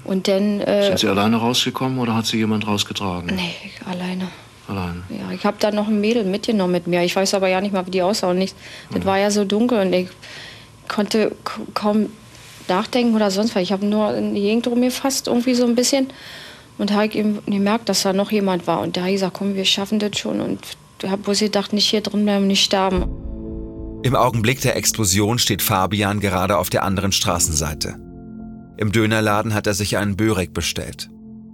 Und 0.04 0.28
dann... 0.28 0.60
Äh, 0.62 0.88
Sind 0.88 1.00
Sie 1.00 1.08
alleine 1.08 1.38
rausgekommen 1.38 2.00
oder 2.00 2.16
hat 2.16 2.26
Sie 2.26 2.38
jemand 2.38 2.66
rausgetragen? 2.68 3.36
nee, 3.36 3.54
alleine. 3.86 4.28
Alleine. 4.68 5.04
Ja, 5.10 5.34
ich 5.34 5.46
habe 5.46 5.58
da 5.60 5.72
noch 5.72 5.88
ein 5.88 6.00
Mädel 6.00 6.24
mitgenommen 6.24 6.72
mit 6.72 6.88
mir. 6.88 7.04
Ich 7.04 7.16
weiß 7.16 7.34
aber 7.34 7.48
ja 7.50 7.62
nicht 7.62 7.74
mal, 7.74 7.86
wie 7.86 7.92
die 7.92 8.02
aussah 8.02 8.30
und 8.32 8.38
nichts. 8.40 8.56
Das 8.92 9.06
war 9.06 9.18
ja 9.20 9.30
so 9.30 9.44
dunkel 9.46 9.80
und 9.80 9.94
ich 9.94 10.08
konnte 10.88 11.36
kaum 11.74 12.08
nachdenken 12.68 13.16
oder 13.16 13.32
sonst 13.32 13.56
was. 13.56 13.62
Ich 13.64 13.72
habe 13.72 13.86
nur 13.86 14.16
in 14.16 14.34
die 14.34 14.42
Gegend 14.42 14.68
rumgefasst, 14.68 15.28
irgendwie 15.28 15.54
so 15.56 15.66
ein 15.66 15.76
bisschen. 15.76 16.08
Und 16.82 16.92
habe 16.94 17.06
ich 17.06 17.16
eben 17.16 17.46
gemerkt, 17.46 17.90
dass 17.90 18.02
da 18.02 18.12
noch 18.12 18.32
jemand 18.32 18.66
war. 18.66 18.82
Und 18.82 18.98
da 18.98 19.02
habe 19.02 19.12
ich 19.12 19.18
gesagt, 19.18 19.36
komm, 19.36 19.54
wir 19.54 19.66
schaffen 19.66 20.00
das 20.00 20.18
schon. 20.18 20.42
Und 20.42 20.60
habe 21.06 21.22
bloß 21.22 21.38
gedacht, 21.38 21.74
nicht 21.74 21.88
hier 21.88 22.02
drin 22.02 22.24
bleiben, 22.24 22.48
nicht 22.48 22.64
sterben. 22.64 23.04
Im 24.02 24.16
Augenblick 24.16 24.62
der 24.62 24.76
Explosion 24.76 25.38
steht 25.38 25.62
Fabian 25.62 26.20
gerade 26.20 26.58
auf 26.58 26.72
der 26.72 26.82
anderen 26.82 27.12
Straßenseite. 27.12 27.98
Im 28.78 28.92
Dönerladen 28.92 29.54
hat 29.54 29.68
er 29.68 29.76
sich 29.76 29.98
einen 29.98 30.18
Börek 30.18 30.56
bestellt. 30.56 31.12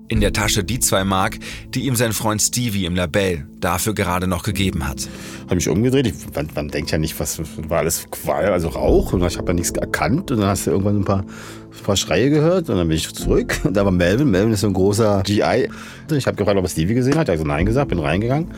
In 0.09 0.21
der 0.21 0.31
Tasche 0.31 0.63
die 0.63 0.79
zwei 0.79 1.03
Mark, 1.03 1.37
die 1.73 1.85
ihm 1.85 1.95
sein 1.97 2.13
Freund 2.13 2.41
Stevie 2.41 2.85
im 2.85 2.95
Labell 2.95 3.45
dafür 3.59 3.93
gerade 3.93 4.25
noch 4.25 4.43
gegeben 4.43 4.87
hat. 4.87 5.09
Habe 5.45 5.55
mich 5.55 5.67
umgedreht. 5.67 6.07
Ich, 6.07 6.13
man, 6.33 6.47
man 6.55 6.69
denkt 6.69 6.91
ja 6.91 6.97
nicht, 6.97 7.19
was 7.19 7.41
war 7.67 7.79
alles 7.79 8.09
Qual, 8.09 8.45
also 8.45 8.69
Rauch. 8.69 9.11
Und 9.11 9.21
ich 9.25 9.37
habe 9.37 9.47
ja 9.47 9.53
nichts 9.53 9.71
erkannt. 9.71 10.31
Und 10.31 10.39
dann 10.39 10.47
hast 10.47 10.65
du 10.65 10.71
irgendwann 10.71 11.01
ein 11.01 11.05
paar, 11.05 11.23
ein 11.23 11.83
paar 11.83 11.97
Schreie 11.97 12.29
gehört. 12.29 12.69
Und 12.69 12.77
dann 12.77 12.87
bin 12.87 12.95
ich 12.95 13.13
zurück. 13.13 13.59
Und 13.65 13.73
da 13.77 13.83
war 13.83 13.91
Melvin. 13.91 14.31
Melvin 14.31 14.53
ist 14.53 14.61
so 14.61 14.67
ein 14.67 14.73
großer 14.73 15.23
GI. 15.25 15.69
Ich 16.11 16.25
habe 16.25 16.37
gefragt, 16.37 16.57
ob 16.57 16.63
er 16.63 16.69
Stevie 16.69 16.93
gesehen 16.93 17.15
hat. 17.15 17.27
Er 17.27 17.33
hat 17.33 17.39
also 17.39 17.43
nein 17.43 17.65
gesagt, 17.65 17.89
bin 17.89 17.99
reingegangen. 17.99 18.53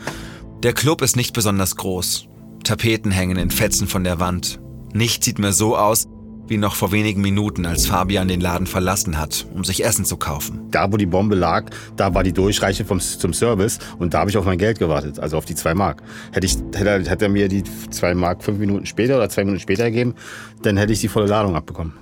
Der 0.62 0.72
Club 0.72 1.02
ist 1.02 1.16
nicht 1.16 1.32
besonders 1.32 1.74
groß. 1.74 2.28
Tapeten 2.62 3.10
hängen 3.10 3.36
in 3.36 3.50
Fetzen 3.50 3.88
von 3.88 4.04
der 4.04 4.20
Wand. 4.20 4.60
Nichts 4.92 5.24
sieht 5.24 5.38
mehr 5.38 5.52
so 5.52 5.76
aus, 5.76 6.06
wie 6.50 6.56
noch 6.58 6.74
vor 6.74 6.90
wenigen 6.90 7.20
Minuten, 7.22 7.64
als 7.64 7.86
Fabian 7.86 8.26
den 8.26 8.40
Laden 8.40 8.66
verlassen 8.66 9.18
hat, 9.18 9.46
um 9.54 9.62
sich 9.64 9.84
Essen 9.84 10.04
zu 10.04 10.16
kaufen. 10.16 10.68
Da, 10.72 10.92
wo 10.92 10.96
die 10.96 11.06
Bombe 11.06 11.36
lag, 11.36 11.70
da 11.96 12.12
war 12.12 12.24
die 12.24 12.32
Durchreiche 12.32 12.84
vom, 12.84 12.98
zum 13.00 13.32
Service. 13.32 13.78
Und 14.00 14.12
da 14.14 14.18
habe 14.20 14.30
ich 14.30 14.36
auf 14.36 14.44
mein 14.44 14.58
Geld 14.58 14.80
gewartet. 14.80 15.20
Also 15.20 15.38
auf 15.38 15.44
die 15.44 15.54
zwei 15.54 15.74
Mark. 15.74 16.02
Hätte, 16.32 16.46
ich, 16.46 16.56
hätte, 16.74 16.88
er- 16.90 17.04
hätte 17.04 17.26
er 17.26 17.28
mir 17.30 17.46
die 17.48 17.62
zwei 17.90 18.14
Mark 18.14 18.42
fünf 18.42 18.58
Minuten 18.58 18.84
später 18.84 19.16
oder 19.16 19.28
zwei 19.28 19.44
Minuten 19.44 19.60
später 19.60 19.84
gegeben, 19.84 20.14
dann 20.62 20.76
hätte 20.76 20.92
ich 20.92 21.00
die 21.00 21.08
volle 21.08 21.26
Ladung 21.26 21.54
abbekommen. 21.54 21.92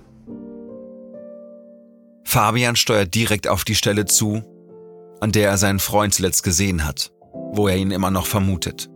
Fabian 2.25 2.77
steuert 2.77 3.15
direkt 3.15 3.49
auf 3.49 3.65
die 3.65 3.75
Stelle 3.75 4.07
zu, 4.07 4.43
an 5.21 5.33
der 5.33 5.49
er 5.51 5.59
seinen 5.59 5.79
Freund 5.79 6.15
zuletzt 6.15 6.43
gesehen 6.43 6.87
hat, 6.87 7.13
wo 7.53 7.69
er 7.69 7.77
ihn 7.77 7.91
immer 7.91 8.11
noch 8.11 8.27
vermutet. 8.27 8.89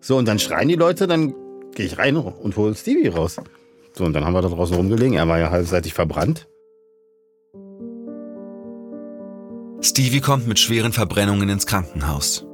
So, 0.00 0.16
und 0.16 0.26
dann 0.26 0.40
schreien 0.40 0.68
die 0.68 0.74
Leute, 0.74 1.06
dann 1.06 1.34
gehe 1.74 1.86
ich 1.86 1.98
rein 1.98 2.16
und 2.16 2.56
hole 2.56 2.74
Stevie 2.74 3.08
raus. 3.08 3.36
So, 3.94 4.04
und 4.04 4.12
dann 4.14 4.24
haben 4.24 4.32
wir 4.32 4.42
da 4.42 4.48
draußen 4.48 4.76
rumgelegen. 4.76 5.16
Er 5.16 5.28
war 5.28 5.38
ja 5.38 5.50
halbseitig 5.50 5.94
verbrannt. 5.94 6.48
Stevie 9.80 10.20
kommt 10.20 10.46
mit 10.46 10.58
schweren 10.58 10.92
Verbrennungen 10.92 11.48
ins 11.48 11.66
Krankenhaus. 11.66 12.46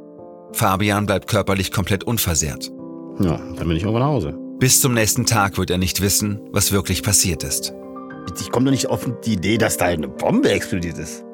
Fabian 0.53 1.07
bleibt 1.07 1.29
körperlich 1.29 1.71
komplett 1.71 2.05
unversehrt. 2.05 2.73
Ja, 3.21 3.37
dann 3.37 3.69
bin 3.69 3.73
ich 3.73 3.83
irgendwann 3.83 4.03
nach 4.03 4.09
Hause. 4.09 4.35
Bis 4.59 4.81
zum 4.81 4.95
nächsten 4.95 5.27
Tag 5.27 5.59
wird 5.59 5.71
er 5.71 5.79
nicht 5.79 6.01
wissen, 6.01 6.41
was 6.53 6.73
wirklich 6.73 7.03
passiert 7.03 7.45
ist. 7.45 7.75
Ich 8.41 8.51
komme 8.51 8.67
doch 8.67 8.73
nicht 8.73 8.89
auf 8.89 9.09
die 9.25 9.35
Idee, 9.35 9.59
dass 9.59 9.77
da 9.77 9.87
eine 9.87 10.09
Bombe 10.09 10.51
explodiert 10.51 10.99
ist. 10.99 11.25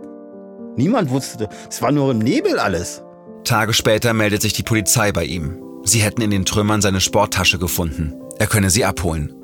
Niemand 0.76 1.10
wusste, 1.10 1.48
es 1.70 1.80
war 1.80 1.92
nur 1.92 2.10
im 2.10 2.18
Nebel 2.18 2.58
alles. 2.58 3.02
Tage 3.44 3.72
später 3.72 4.12
meldet 4.12 4.42
sich 4.42 4.52
die 4.52 4.62
Polizei 4.62 5.12
bei 5.12 5.24
ihm. 5.24 5.60
Sie 5.84 6.00
hätten 6.00 6.22
in 6.22 6.30
den 6.30 6.44
Trümmern 6.44 6.80
seine 6.80 7.00
Sporttasche 7.00 7.58
gefunden. 7.58 8.14
Er 8.38 8.46
könne 8.46 8.70
sie 8.70 8.84
abholen. 8.84 9.34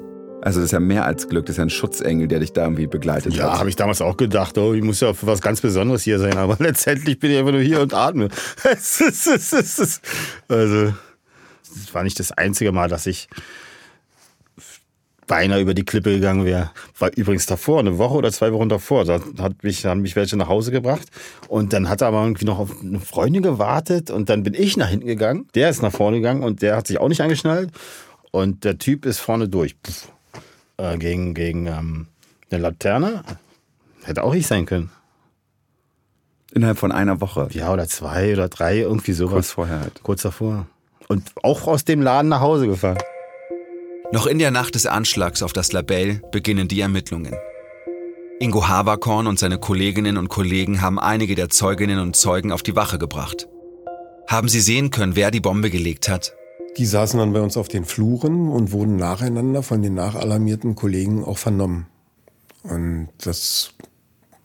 Also 0.43 0.61
das 0.61 0.67
ist 0.67 0.73
ja 0.73 0.81
mehr 0.81 1.05
als 1.05 1.29
Glück, 1.29 1.47
das 1.47 1.55
ist 1.55 1.59
ja 1.59 1.65
ein 1.65 1.71
Schutzengel, 1.71 2.27
der 2.29 2.41
dich 2.41 2.53
da 2.53 2.63
irgendwie 2.63 2.87
begleitet 2.87 3.35
Ja, 3.35 3.53
hat. 3.53 3.59
habe 3.61 3.69
ich 3.69 3.77
damals 3.77 4.01
auch 4.01 4.17
gedacht, 4.17 4.57
oh, 4.59 4.73
ich 4.73 4.83
muss 4.83 5.01
ja 5.01 5.13
für 5.13 5.27
was 5.27 5.43
ganz 5.43 5.61
Besonderes 5.61 6.03
hier 6.03 6.19
sein, 6.19 6.37
aber 6.39 6.57
letztendlich 6.61 7.19
bin 7.19 7.31
ich 7.31 7.39
einfach 7.39 7.53
nur 7.53 7.61
hier 7.61 7.81
und 7.81 7.93
atme. 7.95 8.29
Also, 10.49 10.93
es 11.83 11.95
war 11.95 12.03
nicht 12.03 12.19
das 12.19 12.33
einzige 12.33 12.73
Mal, 12.73 12.89
dass 12.89 13.07
ich 13.07 13.29
beinahe 15.27 15.61
über 15.61 15.75
die 15.75 15.85
Klippe 15.85 16.11
gegangen 16.13 16.45
wäre. 16.45 16.71
War 16.99 17.11
übrigens 17.17 17.47
davor, 17.47 17.79
eine 17.79 17.99
Woche 17.99 18.15
oder 18.17 18.33
zwei 18.33 18.53
Wochen 18.53 18.69
davor. 18.69 19.05
Da 19.05 19.21
hat 19.39 19.63
mich, 19.63 19.85
haben 19.87 20.01
mich 20.03 20.17
welche 20.17 20.37
nach 20.37 20.49
Hause 20.49 20.73
gebracht. 20.73 21.07
Und 21.47 21.73
dann 21.73 21.89
hat 21.89 22.01
er 22.01 22.09
aber 22.09 22.23
irgendwie 22.23 22.47
noch 22.47 22.59
auf 22.59 22.81
eine 22.83 22.99
Freundin 22.99 23.43
gewartet. 23.43 24.11
Und 24.11 24.29
dann 24.29 24.43
bin 24.43 24.55
ich 24.55 24.77
nach 24.77 24.89
hinten 24.89 25.07
gegangen. 25.07 25.47
Der 25.55 25.71
ist 25.71 25.83
nach 25.83 25.93
vorne 25.93 26.17
gegangen 26.17 26.43
und 26.43 26.63
der 26.63 26.77
hat 26.77 26.89
sich 26.89 26.99
auch 26.99 27.09
nicht 27.09 27.21
angeschnallt. 27.21 27.71
Und 28.33 28.65
der 28.65 28.79
Typ 28.79 29.07
ist 29.07 29.21
vorne 29.21 29.49
durch. 29.49 29.77
Pff, 29.87 30.09
äh, 30.81 30.99
gegen 30.99 31.35
gegen 31.35 31.67
ähm, 31.67 32.07
eine 32.51 32.63
Laterne. 32.63 33.23
Hätte 34.05 34.25
auch 34.25 34.35
ich 34.35 34.47
sein 34.47 34.67
können. 34.67 34.91
Innerhalb 36.53 36.79
von 36.79 36.91
einer 36.91 37.21
Woche. 37.21 37.49
Ja, 37.53 37.73
oder 37.73 37.87
zwei 37.87 38.33
oder 38.33 38.49
drei, 38.49 38.79
irgendwie 38.79 39.13
sowas. 39.13 39.33
Kurz 39.35 39.51
vorher 39.51 39.81
halt. 39.81 40.03
Kurz 40.03 40.23
davor. 40.23 40.67
Und 41.09 41.33
auch 41.43 41.67
aus 41.67 41.85
dem 41.85 42.03
Laden 42.03 42.29
nach 42.29 42.41
Hause 42.41 42.67
gefahren. 42.67 42.99
Noch 44.13 44.27
in 44.27 44.39
der 44.39 44.51
Nacht 44.51 44.75
des 44.75 44.87
Anschlags 44.87 45.43
auf 45.43 45.53
das 45.53 45.73
Labell 45.73 46.21
beginnen 46.33 46.67
die 46.67 46.81
Ermittlungen. 46.81 47.35
Ingo 48.41 48.67
Haverkorn 48.67 49.27
und 49.27 49.39
seine 49.39 49.59
Kolleginnen 49.59 50.17
und 50.17 50.29
Kollegen 50.29 50.81
haben 50.81 50.99
einige 50.99 51.35
der 51.35 51.51
Zeuginnen 51.51 52.01
und 52.01 52.17
Zeugen 52.17 52.53
auf 52.53 52.63
die 52.63 52.75
Wache 52.75 52.99
gebracht. 52.99 53.47
Haben 54.27 54.49
sie 54.49 54.61
sehen 54.61 54.91
können, 54.91 55.15
wer 55.15 55.31
die 55.31 55.41
Bombe 55.41 55.71
gelegt 55.71 56.09
hat? 56.09 56.35
Die 56.77 56.87
saßen 56.87 57.19
dann 57.19 57.33
bei 57.33 57.41
uns 57.41 57.57
auf 57.57 57.69
den 57.69 57.85
Fluren 57.85 58.49
und 58.49 58.73
wurden 58.73 58.97
nacheinander 58.97 59.62
von 59.62 59.83
den 59.83 59.95
nachalarmierten 59.95 60.75
Kollegen 60.75 61.25
auch 61.25 61.39
vernommen. 61.39 61.87
Und 62.62 63.09
das 63.19 63.73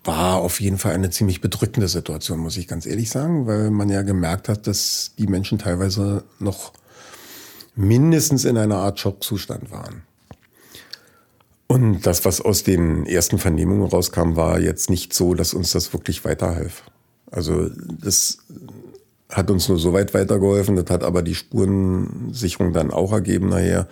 war 0.03 0.37
auf 0.37 0.61
jeden 0.61 0.77
Fall 0.77 0.93
eine 0.93 1.09
ziemlich 1.09 1.41
bedrückende 1.41 1.87
Situation, 1.87 2.39
muss 2.39 2.57
ich 2.57 2.67
ganz 2.67 2.85
ehrlich 2.85 3.09
sagen, 3.09 3.47
weil 3.47 3.71
man 3.71 3.89
ja 3.89 4.03
gemerkt 4.03 4.49
hat, 4.49 4.67
dass 4.67 5.13
die 5.17 5.27
Menschen 5.27 5.57
teilweise 5.57 6.23
noch 6.39 6.73
mindestens 7.75 8.45
in 8.45 8.57
einer 8.57 8.77
Art 8.77 8.99
Schockzustand 8.99 9.71
waren. 9.71 10.03
Und 11.67 12.01
das, 12.01 12.23
was 12.25 12.41
aus 12.41 12.63
den 12.63 13.05
ersten 13.05 13.39
Vernehmungen 13.39 13.87
rauskam, 13.87 14.35
war 14.35 14.59
jetzt 14.59 14.89
nicht 14.89 15.13
so, 15.13 15.33
dass 15.33 15.53
uns 15.53 15.71
das 15.71 15.93
wirklich 15.93 16.23
weiterhalf. 16.23 16.83
Also 17.31 17.69
das 17.69 18.37
hat 19.29 19.49
uns 19.49 19.67
nur 19.67 19.77
so 19.77 19.93
weit 19.93 20.13
weitergeholfen, 20.13 20.75
das 20.75 20.89
hat 20.89 21.03
aber 21.03 21.21
die 21.21 21.35
Spurensicherung 21.35 22.73
dann 22.73 22.91
auch 22.91 23.11
ergeben 23.11 23.49
nachher, 23.49 23.87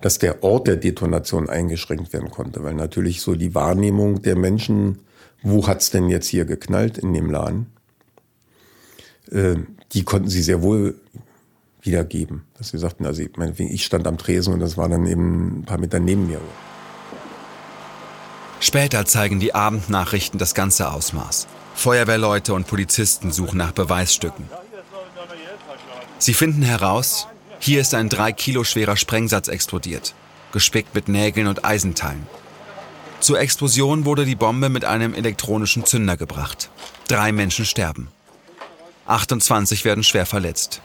dass 0.00 0.18
der 0.18 0.44
Ort 0.44 0.68
der 0.68 0.76
Detonation 0.76 1.48
eingeschränkt 1.48 2.12
werden 2.12 2.30
konnte, 2.30 2.62
weil 2.62 2.74
natürlich 2.74 3.20
so 3.20 3.34
die 3.34 3.54
Wahrnehmung 3.54 4.22
der 4.22 4.36
Menschen, 4.36 5.00
wo 5.42 5.66
hat's 5.66 5.90
denn 5.90 6.08
jetzt 6.08 6.28
hier 6.28 6.44
geknallt 6.44 6.98
in 6.98 7.12
dem 7.12 7.30
Laden, 7.30 7.66
äh, 9.30 9.56
die 9.92 10.04
konnten 10.04 10.28
sie 10.28 10.42
sehr 10.42 10.62
wohl 10.62 10.94
wiedergeben. 11.82 12.42
Dass 12.56 12.68
sie 12.68 12.78
sagten, 12.78 13.06
also 13.06 13.22
ich 13.56 13.84
stand 13.84 14.06
am 14.06 14.18
Tresen 14.18 14.54
und 14.54 14.60
das 14.60 14.76
war 14.76 14.88
dann 14.88 15.06
eben 15.06 15.60
ein 15.60 15.64
paar 15.64 15.78
Meter 15.78 15.98
neben 15.98 16.26
mir. 16.26 16.40
Später 18.60 19.04
zeigen 19.06 19.40
die 19.40 19.54
Abendnachrichten 19.54 20.38
das 20.38 20.54
ganze 20.54 20.90
Ausmaß. 20.92 21.46
Feuerwehrleute 21.74 22.54
und 22.54 22.66
Polizisten 22.66 23.30
suchen 23.30 23.56
nach 23.56 23.72
Beweisstücken. 23.72 24.48
Sie 26.18 26.34
finden 26.34 26.62
heraus, 26.62 27.28
hier 27.60 27.80
ist 27.80 27.94
ein 27.94 28.08
drei 28.08 28.32
Kilo 28.32 28.64
schwerer 28.64 28.96
Sprengsatz 28.96 29.48
explodiert, 29.48 30.14
gespickt 30.52 30.94
mit 30.94 31.08
Nägeln 31.08 31.46
und 31.46 31.64
Eisenteilen. 31.64 32.26
Zur 33.20 33.40
Explosion 33.40 34.04
wurde 34.04 34.24
die 34.24 34.36
Bombe 34.36 34.68
mit 34.68 34.84
einem 34.84 35.14
elektronischen 35.14 35.84
Zünder 35.84 36.16
gebracht. 36.16 36.70
Drei 37.08 37.32
Menschen 37.32 37.64
sterben. 37.64 38.08
28 39.06 39.84
werden 39.84 40.04
schwer 40.04 40.26
verletzt. 40.26 40.82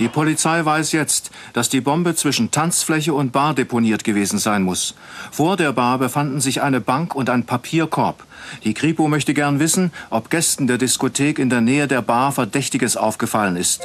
Die 0.00 0.08
Polizei 0.08 0.64
weiß 0.64 0.90
jetzt, 0.92 1.30
dass 1.52 1.68
die 1.68 1.80
Bombe 1.80 2.16
zwischen 2.16 2.50
Tanzfläche 2.50 3.14
und 3.14 3.30
Bar 3.30 3.54
deponiert 3.54 4.02
gewesen 4.02 4.40
sein 4.40 4.62
muss. 4.62 4.94
Vor 5.30 5.56
der 5.56 5.72
Bar 5.72 5.98
befanden 5.98 6.40
sich 6.40 6.62
eine 6.62 6.80
Bank 6.80 7.14
und 7.14 7.30
ein 7.30 7.46
Papierkorb. 7.46 8.24
Die 8.64 8.74
Kripo 8.74 9.06
möchte 9.06 9.34
gern 9.34 9.60
wissen, 9.60 9.92
ob 10.10 10.30
Gästen 10.30 10.66
der 10.66 10.78
Diskothek 10.78 11.38
in 11.38 11.48
der 11.48 11.60
Nähe 11.60 11.86
der 11.86 12.02
Bar 12.02 12.32
Verdächtiges 12.32 12.96
aufgefallen 12.96 13.56
ist. 13.56 13.82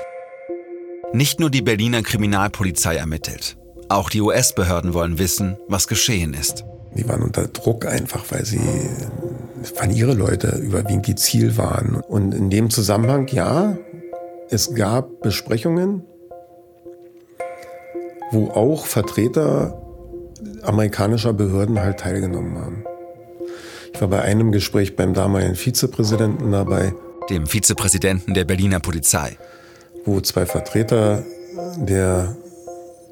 Nicht 1.14 1.40
nur 1.40 1.50
die 1.50 1.64
Berliner 1.64 2.04
Kriminalpolizei 2.04 2.96
ermittelt. 2.96 3.58
Auch 3.90 4.12
die 4.12 4.22
US-Behörden 4.22 4.94
wollen 4.94 5.18
wissen, 5.18 5.58
was 5.68 5.88
geschehen 5.88 6.36
ist. 6.36 6.64
Die 6.96 7.08
waren 7.10 7.24
unter 7.24 7.48
Druck 7.48 7.88
einfach, 7.88 8.26
weil 8.30 8.46
sie 8.46 8.62
waren 9.76 9.92
ihre 9.92 10.14
Leute 10.14 10.50
überwiegend 10.58 11.08
die 11.08 11.16
Ziel 11.16 11.58
waren. 11.58 11.96
Und 11.96 12.36
in 12.36 12.52
dem 12.52 12.70
Zusammenhang, 12.70 13.28
ja, 13.30 13.76
es 14.52 14.76
gab 14.76 15.22
Besprechungen, 15.22 16.04
wo 18.32 18.50
auch 18.52 18.86
Vertreter 18.86 19.82
amerikanischer 20.62 21.34
Behörden 21.34 21.80
halt 21.80 22.02
teilgenommen 22.02 22.58
haben. 22.60 22.84
Ich 23.94 24.00
war 24.00 24.10
bei 24.10 24.22
einem 24.22 24.52
Gespräch 24.52 24.96
beim 24.96 25.16
damaligen 25.16 25.56
Vizepräsidenten 25.56 26.52
dabei. 26.52 26.94
Dem 27.32 27.48
Vizepräsidenten 27.48 28.36
der 28.36 28.46
Berliner 28.46 28.80
Polizei. 28.80 29.38
Wo 30.10 30.20
zwei 30.22 30.48
Vertreter 30.48 31.24
der 31.78 32.36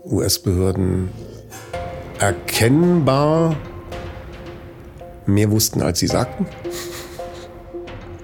US-Behörden 0.06 1.10
erkennbar 2.18 3.56
mehr 5.27 5.51
wussten, 5.51 5.84
als 5.84 6.00
sie 6.00 6.08
sagten. 6.08 6.48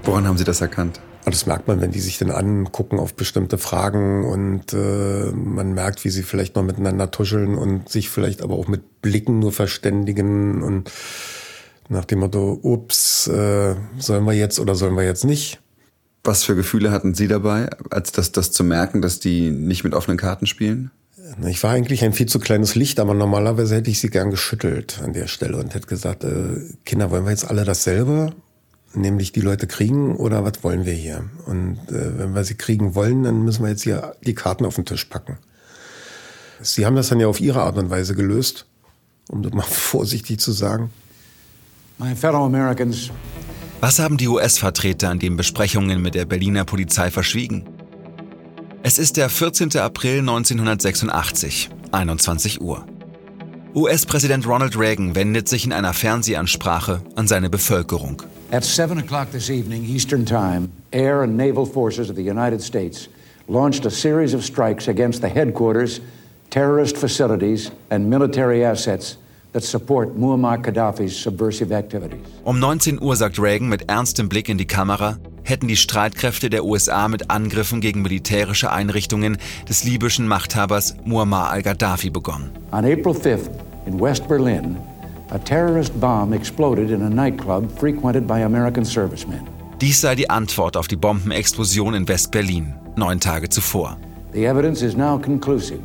Woran 0.01 0.25
haben 0.25 0.39
Sie 0.39 0.43
das 0.43 0.59
erkannt? 0.59 1.01
Und 1.23 1.35
das 1.35 1.45
merkt 1.45 1.67
man, 1.67 1.81
wenn 1.81 1.91
die 1.91 1.99
sich 1.99 2.17
dann 2.17 2.31
angucken 2.31 2.97
auf 2.97 3.13
bestimmte 3.13 3.59
Fragen 3.59 4.25
und 4.25 4.73
äh, 4.73 5.31
man 5.31 5.75
merkt, 5.75 6.03
wie 6.03 6.09
sie 6.09 6.23
vielleicht 6.23 6.55
noch 6.55 6.63
miteinander 6.63 7.11
tuscheln 7.11 7.55
und 7.55 7.89
sich 7.89 8.09
vielleicht 8.09 8.41
aber 8.41 8.55
auch 8.55 8.67
mit 8.67 9.03
Blicken 9.03 9.37
nur 9.37 9.51
verständigen 9.51 10.63
und 10.63 10.91
nach 11.89 12.05
dem 12.05 12.21
Motto, 12.21 12.59
ups, 12.63 13.27
äh, 13.27 13.75
sollen 13.99 14.25
wir 14.25 14.33
jetzt 14.33 14.59
oder 14.59 14.73
sollen 14.73 14.95
wir 14.95 15.03
jetzt 15.03 15.25
nicht? 15.25 15.62
Was 16.23 16.43
für 16.43 16.55
Gefühle 16.55 16.91
hatten 16.91 17.13
Sie 17.13 17.27
dabei, 17.27 17.69
als 17.89 18.13
das, 18.13 18.31
das 18.31 18.51
zu 18.51 18.63
merken, 18.63 19.01
dass 19.01 19.19
die 19.19 19.51
nicht 19.51 19.83
mit 19.83 19.93
offenen 19.93 20.17
Karten 20.17 20.45
spielen? 20.45 20.91
Ich 21.47 21.61
war 21.63 21.71
eigentlich 21.71 22.03
ein 22.03 22.13
viel 22.13 22.27
zu 22.27 22.39
kleines 22.39 22.75
Licht, 22.75 22.99
aber 22.99 23.13
normalerweise 23.13 23.75
hätte 23.75 23.89
ich 23.89 23.99
sie 23.99 24.09
gern 24.09 24.29
geschüttelt 24.29 25.01
an 25.03 25.13
der 25.13 25.27
Stelle 25.27 25.57
und 25.57 25.73
hätte 25.73 25.87
gesagt, 25.87 26.23
äh, 26.23 26.59
Kinder, 26.85 27.11
wollen 27.11 27.25
wir 27.25 27.31
jetzt 27.31 27.49
alle 27.49 27.65
dasselbe? 27.65 28.33
Nämlich 28.93 29.31
die 29.31 29.41
Leute 29.41 29.65
kriegen 29.65 30.15
oder 30.15 30.45
was 30.45 30.63
wollen 30.63 30.85
wir 30.85 30.93
hier? 30.93 31.25
Und 31.45 31.79
äh, 31.89 32.19
wenn 32.19 32.35
wir 32.35 32.43
sie 32.43 32.55
kriegen 32.55 32.93
wollen, 32.93 33.23
dann 33.23 33.43
müssen 33.43 33.63
wir 33.63 33.69
jetzt 33.69 33.83
hier 33.83 34.15
die 34.23 34.35
Karten 34.35 34.65
auf 34.65 34.75
den 34.75 34.85
Tisch 34.85 35.05
packen. 35.05 35.37
Sie 36.61 36.85
haben 36.85 36.95
das 36.95 37.09
dann 37.09 37.19
ja 37.19 37.27
auf 37.27 37.41
ihre 37.41 37.63
Art 37.63 37.77
und 37.77 37.89
Weise 37.89 38.15
gelöst, 38.15 38.65
um 39.29 39.41
das 39.41 39.53
mal 39.53 39.63
vorsichtig 39.67 40.39
zu 40.39 40.51
sagen. 40.51 40.91
My 41.97 42.15
fellow 42.15 42.45
Americans. 42.45 43.09
Was 43.83 43.99
haben 43.99 44.15
die 44.15 44.29
US-Vertreter 44.29 45.09
an 45.09 45.19
den 45.19 45.35
Besprechungen 45.35 46.01
mit 46.01 46.15
der 46.15 46.23
Berliner 46.23 46.63
Polizei 46.63 47.11
verschwiegen? 47.11 47.65
Es 48.81 48.97
ist 48.97 49.17
der 49.17 49.27
14. 49.27 49.75
April 49.75 50.19
1986, 50.19 51.69
21 51.91 52.61
Uhr. 52.61 52.85
US-Präsident 53.75 54.47
Ronald 54.47 54.79
Reagan 54.79 55.15
wendet 55.15 55.49
sich 55.49 55.65
in 55.65 55.73
einer 55.73 55.91
Fernsehansprache 55.91 57.01
an 57.17 57.27
seine 57.27 57.49
Bevölkerung. 57.49 58.23
At 58.51 58.63
7 58.63 58.99
o'clock 58.99 59.31
this 59.33 59.49
evening, 59.49 59.83
Eastern 59.83 60.25
Time, 60.25 60.69
air 60.91 61.21
and 61.23 61.35
naval 61.35 61.65
forces 61.65 62.09
of 62.09 62.15
the 62.15 62.23
United 62.23 62.61
States 62.61 63.09
launched 63.49 63.85
a 63.85 63.91
series 63.91 64.33
of 64.33 64.45
strikes 64.45 64.87
against 64.87 65.21
the 65.21 65.27
headquarters, 65.27 65.99
terrorist 66.51 66.95
facilities, 66.95 67.69
and 67.89 68.09
military 68.09 68.63
assets 68.63 69.17
that 69.53 69.63
support 69.63 70.17
Muammar 70.17 70.57
Gaddafi's 70.57 71.15
subversive 71.15 71.71
activities. 71.71 72.19
Um 72.43 72.59
19 72.59 73.01
Uhr 73.01 73.15
sagt 73.15 73.39
Reagan 73.39 73.69
mit 73.69 73.89
ernstem 73.89 74.27
Blick 74.27 74.49
in 74.49 74.57
die 74.57 74.65
Kamera, 74.67 75.17
hätten 75.43 75.67
die 75.67 75.75
Streitkräfte 75.75 76.49
der 76.49 76.65
USA 76.65 77.07
mit 77.07 77.29
Angriffen 77.29 77.81
gegen 77.81 78.01
militärische 78.01 78.71
Einrichtungen 78.71 79.37
des 79.69 79.83
libyschen 79.83 80.27
Machthabers 80.27 80.95
Muammar 81.05 81.49
al-Gaddafi 81.51 82.09
begonnen. 82.09 82.51
On 82.71 82.79
April 82.79 83.13
5th, 83.13 83.49
in 83.85 83.99
West 83.99 84.27
Berlin, 84.27 84.77
a 85.29 85.37
terrorist 85.37 85.99
bomb 85.99 86.33
exploded 86.33 86.89
in 86.89 87.01
a 87.01 87.09
nightclub 87.09 87.69
frequented 87.77 88.27
by 88.27 88.43
American 88.43 88.85
servicemen. 88.85 89.41
Dies 89.81 89.99
sei 89.99 90.15
die 90.15 90.29
Antwort 90.29 90.77
auf 90.77 90.87
die 90.87 90.95
Bombenexplosion 90.95 91.93
in 91.93 92.07
West-Berlin, 92.07 92.73
neun 92.95 93.19
Tage 93.19 93.49
zuvor. 93.49 93.97
The 94.31 94.45
evidence 94.45 94.81
is 94.81 94.95
now 94.95 95.19
conclusive 95.19 95.81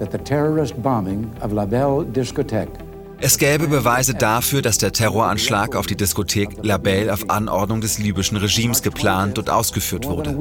that 0.00 0.10
the 0.10 0.18
terrorist 0.18 0.74
bombing 0.82 1.30
of 1.40 1.52
La 1.52 1.64
Belle 1.64 2.04
Discotheque 2.04 2.87
Es 3.20 3.36
gäbe 3.36 3.66
Beweise 3.66 4.14
dafür, 4.14 4.62
dass 4.62 4.78
der 4.78 4.92
Terroranschlag 4.92 5.74
auf 5.74 5.86
die 5.86 5.96
Diskothek 5.96 6.50
La 6.62 6.78
Belle 6.78 7.12
auf 7.12 7.28
Anordnung 7.28 7.80
des 7.80 7.98
libyschen 7.98 8.36
Regimes 8.36 8.80
geplant 8.80 9.40
und 9.40 9.50
ausgeführt 9.50 10.06
wurde. 10.06 10.36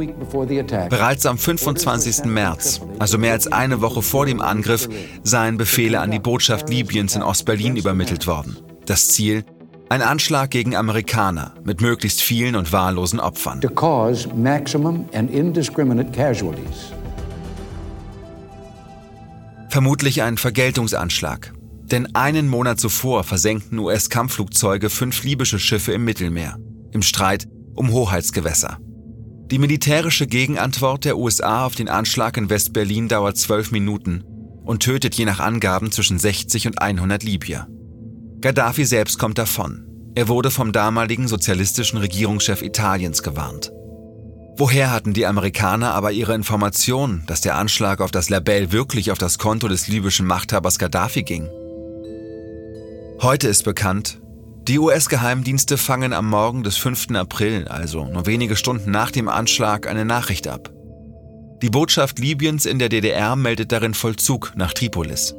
Bereits 0.88 1.26
am 1.26 1.40
25. 1.40 2.26
März, 2.26 2.82
also 3.00 3.18
mehr 3.18 3.32
als 3.32 3.52
eine 3.52 3.82
Woche 3.82 4.04
vor 4.04 4.28
dem 4.28 4.42
Angriff, 4.42 4.88
seien 5.24 5.58
Befehle 5.58 6.00
an 6.00 6.12
die 6.12 6.20
Botschaft 6.20 6.70
Libyens 6.70 7.16
in 7.16 7.24
Ostberlin 7.24 7.78
übermittelt 7.78 8.28
worden. 8.28 8.58
Das 8.86 9.08
Ziel? 9.08 9.44
Ein 9.90 10.04
Anschlag 10.04 10.52
gegen 10.52 10.76
Amerikaner 10.76 11.56
mit 11.64 11.82
möglichst 11.82 12.22
vielen 12.22 12.56
und 12.56 12.72
wahllosen 12.74 13.20
Opfern. 13.20 13.60
Vermutlich 19.70 20.22
ein 20.22 20.38
Vergeltungsanschlag. 20.38 21.57
Denn 21.92 22.14
einen 22.16 22.50
Monat 22.50 22.80
zuvor 22.80 23.24
versenkten 23.24 23.80
US-Kampfflugzeuge 23.80 24.90
fünf 24.90 25.24
libysche 25.24 25.60
Schiffe 25.60 25.94
im 25.94 26.04
Mittelmeer, 26.04 26.58
im 26.92 27.02
Streit 27.02 27.48
um 27.76 27.92
Hoheitsgewässer. 27.92 28.78
Die 29.50 29.60
militärische 29.60 30.28
Gegenantwort 30.28 31.06
der 31.06 31.18
USA 31.18 31.66
auf 31.66 31.76
den 31.76 31.88
Anschlag 31.88 32.36
in 32.36 32.50
West-Berlin 32.50 33.08
dauert 33.08 33.38
zwölf 33.38 33.72
Minuten 33.72 34.24
und 34.66 34.84
tötet 34.84 35.16
je 35.16 35.24
nach 35.24 35.40
Angaben 35.40 35.92
zwischen 35.94 36.20
60 36.20 36.68
und 36.68 36.82
100 36.82 37.24
Libyer. 37.24 37.68
Gaddafi 38.42 38.84
selbst 38.84 39.18
kommt 39.18 39.38
davon. 39.38 39.86
Er 40.16 40.28
wurde 40.28 40.52
vom 40.52 40.74
damaligen 40.74 41.30
sozialistischen 41.30 42.00
Regierungschef 42.00 42.62
Italiens 42.62 43.24
gewarnt. 43.24 43.72
Woher 44.58 44.92
hatten 44.92 45.14
die 45.14 45.26
Amerikaner 45.26 45.94
aber 45.94 46.12
ihre 46.12 46.34
Information, 46.34 47.24
dass 47.28 47.42
der 47.42 47.56
Anschlag 47.56 48.02
auf 48.02 48.12
das 48.12 48.30
Label 48.30 48.72
wirklich 48.72 49.12
auf 49.12 49.20
das 49.20 49.38
Konto 49.38 49.68
des 49.70 49.88
libyschen 49.88 50.26
Machthabers 50.26 50.80
Gaddafi 50.80 51.24
ging? 51.24 51.48
Heute 53.20 53.48
ist 53.48 53.64
bekannt, 53.64 54.22
die 54.68 54.78
US-Geheimdienste 54.78 55.78
fangen 55.78 56.14
am 56.14 56.30
Morgen 56.30 56.62
des 56.62 56.78
5. 56.78 57.16
April, 57.16 57.68
also 57.68 58.06
nur 58.06 58.28
wenige 58.28 58.56
Stunden 58.56 58.92
nach 58.92 59.10
dem 59.10 59.28
Anschlag, 59.28 59.88
eine 59.88 60.06
Nachricht 60.06 60.48
ab. 60.48 60.72
Die 61.64 61.72
Botschaft 61.72 62.20
Libyens 62.20 62.68
in 62.68 62.78
der 62.78 62.90
DDR 62.90 63.36
meldet 63.36 63.72
darin 63.72 63.96
Vollzug 63.96 64.54
nach 64.56 64.72
Tripolis. 64.72 65.34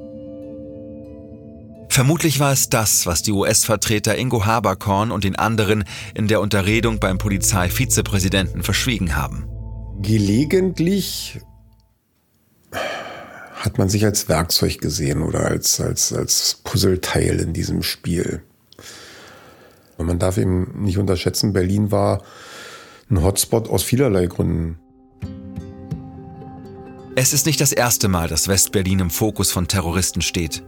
Vermutlich 1.89 2.41
war 2.41 2.53
es 2.53 2.69
das, 2.69 3.07
was 3.07 3.23
die 3.23 3.31
US-Vertreter 3.31 4.19
Ingo 4.19 4.45
Haberkorn 4.45 5.13
und 5.13 5.23
den 5.23 5.37
anderen 5.37 5.85
in 6.15 6.27
der 6.27 6.41
Unterredung 6.41 6.99
beim 6.99 7.19
Polizeivizepräsidenten 7.19 8.65
verschwiegen 8.65 9.15
haben. 9.15 9.47
Gelegentlich 10.03 11.39
hat 13.59 13.79
man 13.79 13.89
sich 13.89 14.05
als 14.05 14.29
Werkzeug 14.29 14.81
gesehen 14.81 15.23
oder 15.23 15.41
als, 15.41 15.81
als, 15.81 16.13
als 16.13 16.61
Puzzleteil 16.65 17.41
in 17.41 17.53
diesem 17.53 17.83
Spiel. 17.83 18.43
Und 19.97 20.07
man 20.07 20.19
darf 20.19 20.39
eben 20.39 20.85
nicht 20.85 20.99
unterschätzen, 20.99 21.53
Berlin 21.53 21.91
war 21.91 22.23
ein 23.11 23.23
Hotspot 23.23 23.69
aus 23.69 23.83
vielerlei 23.83 24.27
Gründen. 24.27 24.79
Es 27.17 27.33
ist 27.33 27.47
nicht 27.47 27.61
das 27.61 27.73
erste 27.73 28.07
Mal, 28.07 28.29
dass 28.29 28.47
West-Berlin 28.47 29.01
im 29.01 29.11
Fokus 29.11 29.51
von 29.51 29.67
Terroristen 29.67 30.23
steht. 30.23 30.63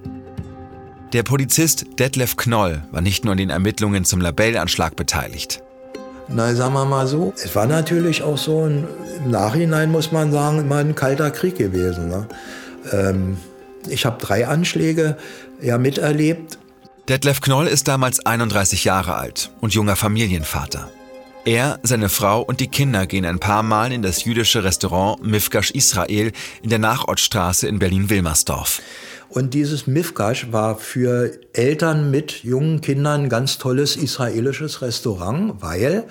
Der 1.12 1.22
Polizist 1.22 1.86
Detlef 1.98 2.36
Knoll 2.36 2.82
war 2.90 3.00
nicht 3.00 3.24
nur 3.24 3.32
an 3.32 3.38
den 3.38 3.50
Ermittlungen 3.50 4.04
zum 4.04 4.20
Labellanschlag 4.20 4.96
beteiligt. 4.96 5.62
Na, 6.28 6.54
sagen 6.54 6.74
wir 6.74 6.84
mal 6.84 7.06
so, 7.06 7.32
es 7.36 7.54
war 7.54 7.66
natürlich 7.66 8.22
auch 8.22 8.38
so, 8.38 8.64
ein, 8.64 8.86
im 9.24 9.30
Nachhinein 9.30 9.90
muss 9.90 10.12
man 10.12 10.30
sagen, 10.30 10.60
immer 10.60 10.76
ein 10.76 10.94
kalter 10.94 11.30
Krieg 11.30 11.56
gewesen. 11.56 12.08
Ne? 12.08 12.26
Ähm, 12.92 13.36
ich 13.88 14.06
habe 14.06 14.20
drei 14.20 14.46
Anschläge 14.46 15.16
ja 15.60 15.78
miterlebt. 15.78 16.58
Detlef 17.08 17.40
Knoll 17.40 17.66
ist 17.66 17.88
damals 17.88 18.24
31 18.24 18.84
Jahre 18.84 19.14
alt 19.14 19.50
und 19.60 19.74
junger 19.74 19.96
Familienvater. 19.96 20.88
Er, 21.44 21.78
seine 21.82 22.10
Frau 22.10 22.42
und 22.42 22.60
die 22.60 22.68
Kinder 22.68 23.06
gehen 23.06 23.24
ein 23.24 23.38
paar 23.38 23.62
Mal 23.62 23.92
in 23.92 24.02
das 24.02 24.24
jüdische 24.24 24.62
Restaurant 24.62 25.24
Mifgash 25.24 25.70
Israel 25.70 26.32
in 26.62 26.68
der 26.68 26.78
Nachortstraße 26.78 27.66
in 27.66 27.78
Berlin-Wilmersdorf. 27.78 28.82
Und 29.30 29.54
dieses 29.54 29.86
Mifgash 29.86 30.52
war 30.52 30.76
für 30.76 31.32
Eltern 31.52 32.10
mit 32.10 32.44
jungen 32.44 32.80
Kindern 32.80 33.22
ein 33.22 33.28
ganz 33.28 33.58
tolles 33.58 33.96
israelisches 33.96 34.82
Restaurant, 34.82 35.54
weil 35.62 36.04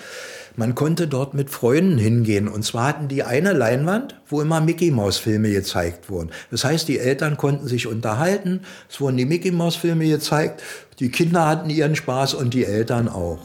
man 0.59 0.75
konnte 0.75 1.07
dort 1.07 1.33
mit 1.33 1.49
Freunden 1.49 1.97
hingehen. 1.97 2.49
Und 2.49 2.65
zwar 2.65 2.89
hatten 2.89 3.07
die 3.07 3.23
eine 3.23 3.53
Leinwand, 3.53 4.19
wo 4.27 4.41
immer 4.41 4.59
Mickey 4.59 4.91
Maus 4.91 5.17
Filme 5.17 5.51
gezeigt 5.51 6.09
wurden. 6.09 6.31
Das 6.51 6.65
heißt, 6.65 6.85
die 6.89 6.99
Eltern 6.99 7.37
konnten 7.37 7.65
sich 7.65 7.87
unterhalten, 7.87 8.59
es 8.89 8.99
wurden 8.99 9.15
die 9.15 9.25
Mickey 9.25 9.51
Maus 9.51 9.77
Filme 9.77 10.05
gezeigt, 10.09 10.61
die 10.99 11.11
Kinder 11.11 11.47
hatten 11.47 11.69
ihren 11.69 11.95
Spaß 11.95 12.33
und 12.33 12.53
die 12.53 12.65
Eltern 12.65 13.07
auch. 13.07 13.39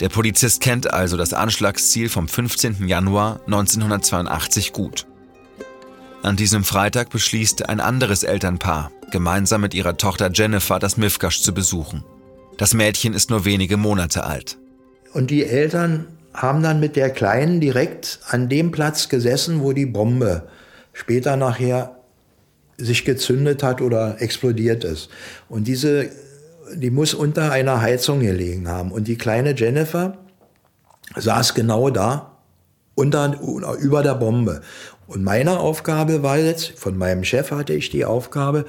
Der 0.00 0.08
Polizist 0.08 0.60
kennt 0.60 0.92
also 0.92 1.16
das 1.16 1.32
Anschlagsziel 1.32 2.08
vom 2.08 2.26
15. 2.26 2.88
Januar 2.88 3.40
1982 3.46 4.72
gut. 4.72 5.06
An 6.24 6.34
diesem 6.34 6.64
Freitag 6.64 7.10
beschließt 7.10 7.68
ein 7.68 7.78
anderes 7.78 8.24
Elternpaar, 8.24 8.90
gemeinsam 9.12 9.60
mit 9.60 9.74
ihrer 9.74 9.96
Tochter 9.96 10.32
Jennifer 10.34 10.80
das 10.80 10.96
Mifgasch 10.96 11.40
zu 11.40 11.54
besuchen. 11.54 12.02
Das 12.58 12.74
Mädchen 12.74 13.14
ist 13.14 13.30
nur 13.30 13.44
wenige 13.44 13.76
Monate 13.76 14.24
alt. 14.24 14.58
Und 15.12 15.30
die 15.30 15.44
Eltern 15.44 16.08
haben 16.36 16.62
dann 16.62 16.80
mit 16.80 16.96
der 16.96 17.10
Kleinen 17.10 17.60
direkt 17.60 18.20
an 18.28 18.48
dem 18.48 18.70
Platz 18.70 19.08
gesessen, 19.08 19.62
wo 19.62 19.72
die 19.72 19.86
Bombe 19.86 20.42
später 20.92 21.36
nachher 21.36 21.96
sich 22.76 23.04
gezündet 23.04 23.62
hat 23.62 23.80
oder 23.80 24.20
explodiert 24.20 24.84
ist. 24.84 25.08
Und 25.48 25.66
diese, 25.66 26.10
die 26.74 26.90
muss 26.90 27.14
unter 27.14 27.50
einer 27.50 27.80
Heizung 27.80 28.20
gelegen 28.20 28.68
haben. 28.68 28.92
Und 28.92 29.08
die 29.08 29.16
kleine 29.16 29.54
Jennifer 29.56 30.18
saß 31.16 31.54
genau 31.54 31.88
da, 31.90 32.32
unter, 32.94 33.38
über 33.80 34.02
der 34.02 34.14
Bombe. 34.14 34.60
Und 35.06 35.22
meine 35.22 35.58
Aufgabe 35.58 36.22
war 36.22 36.38
jetzt, 36.38 36.78
von 36.78 36.98
meinem 36.98 37.24
Chef 37.24 37.50
hatte 37.50 37.72
ich 37.72 37.90
die 37.90 38.04
Aufgabe, 38.04 38.66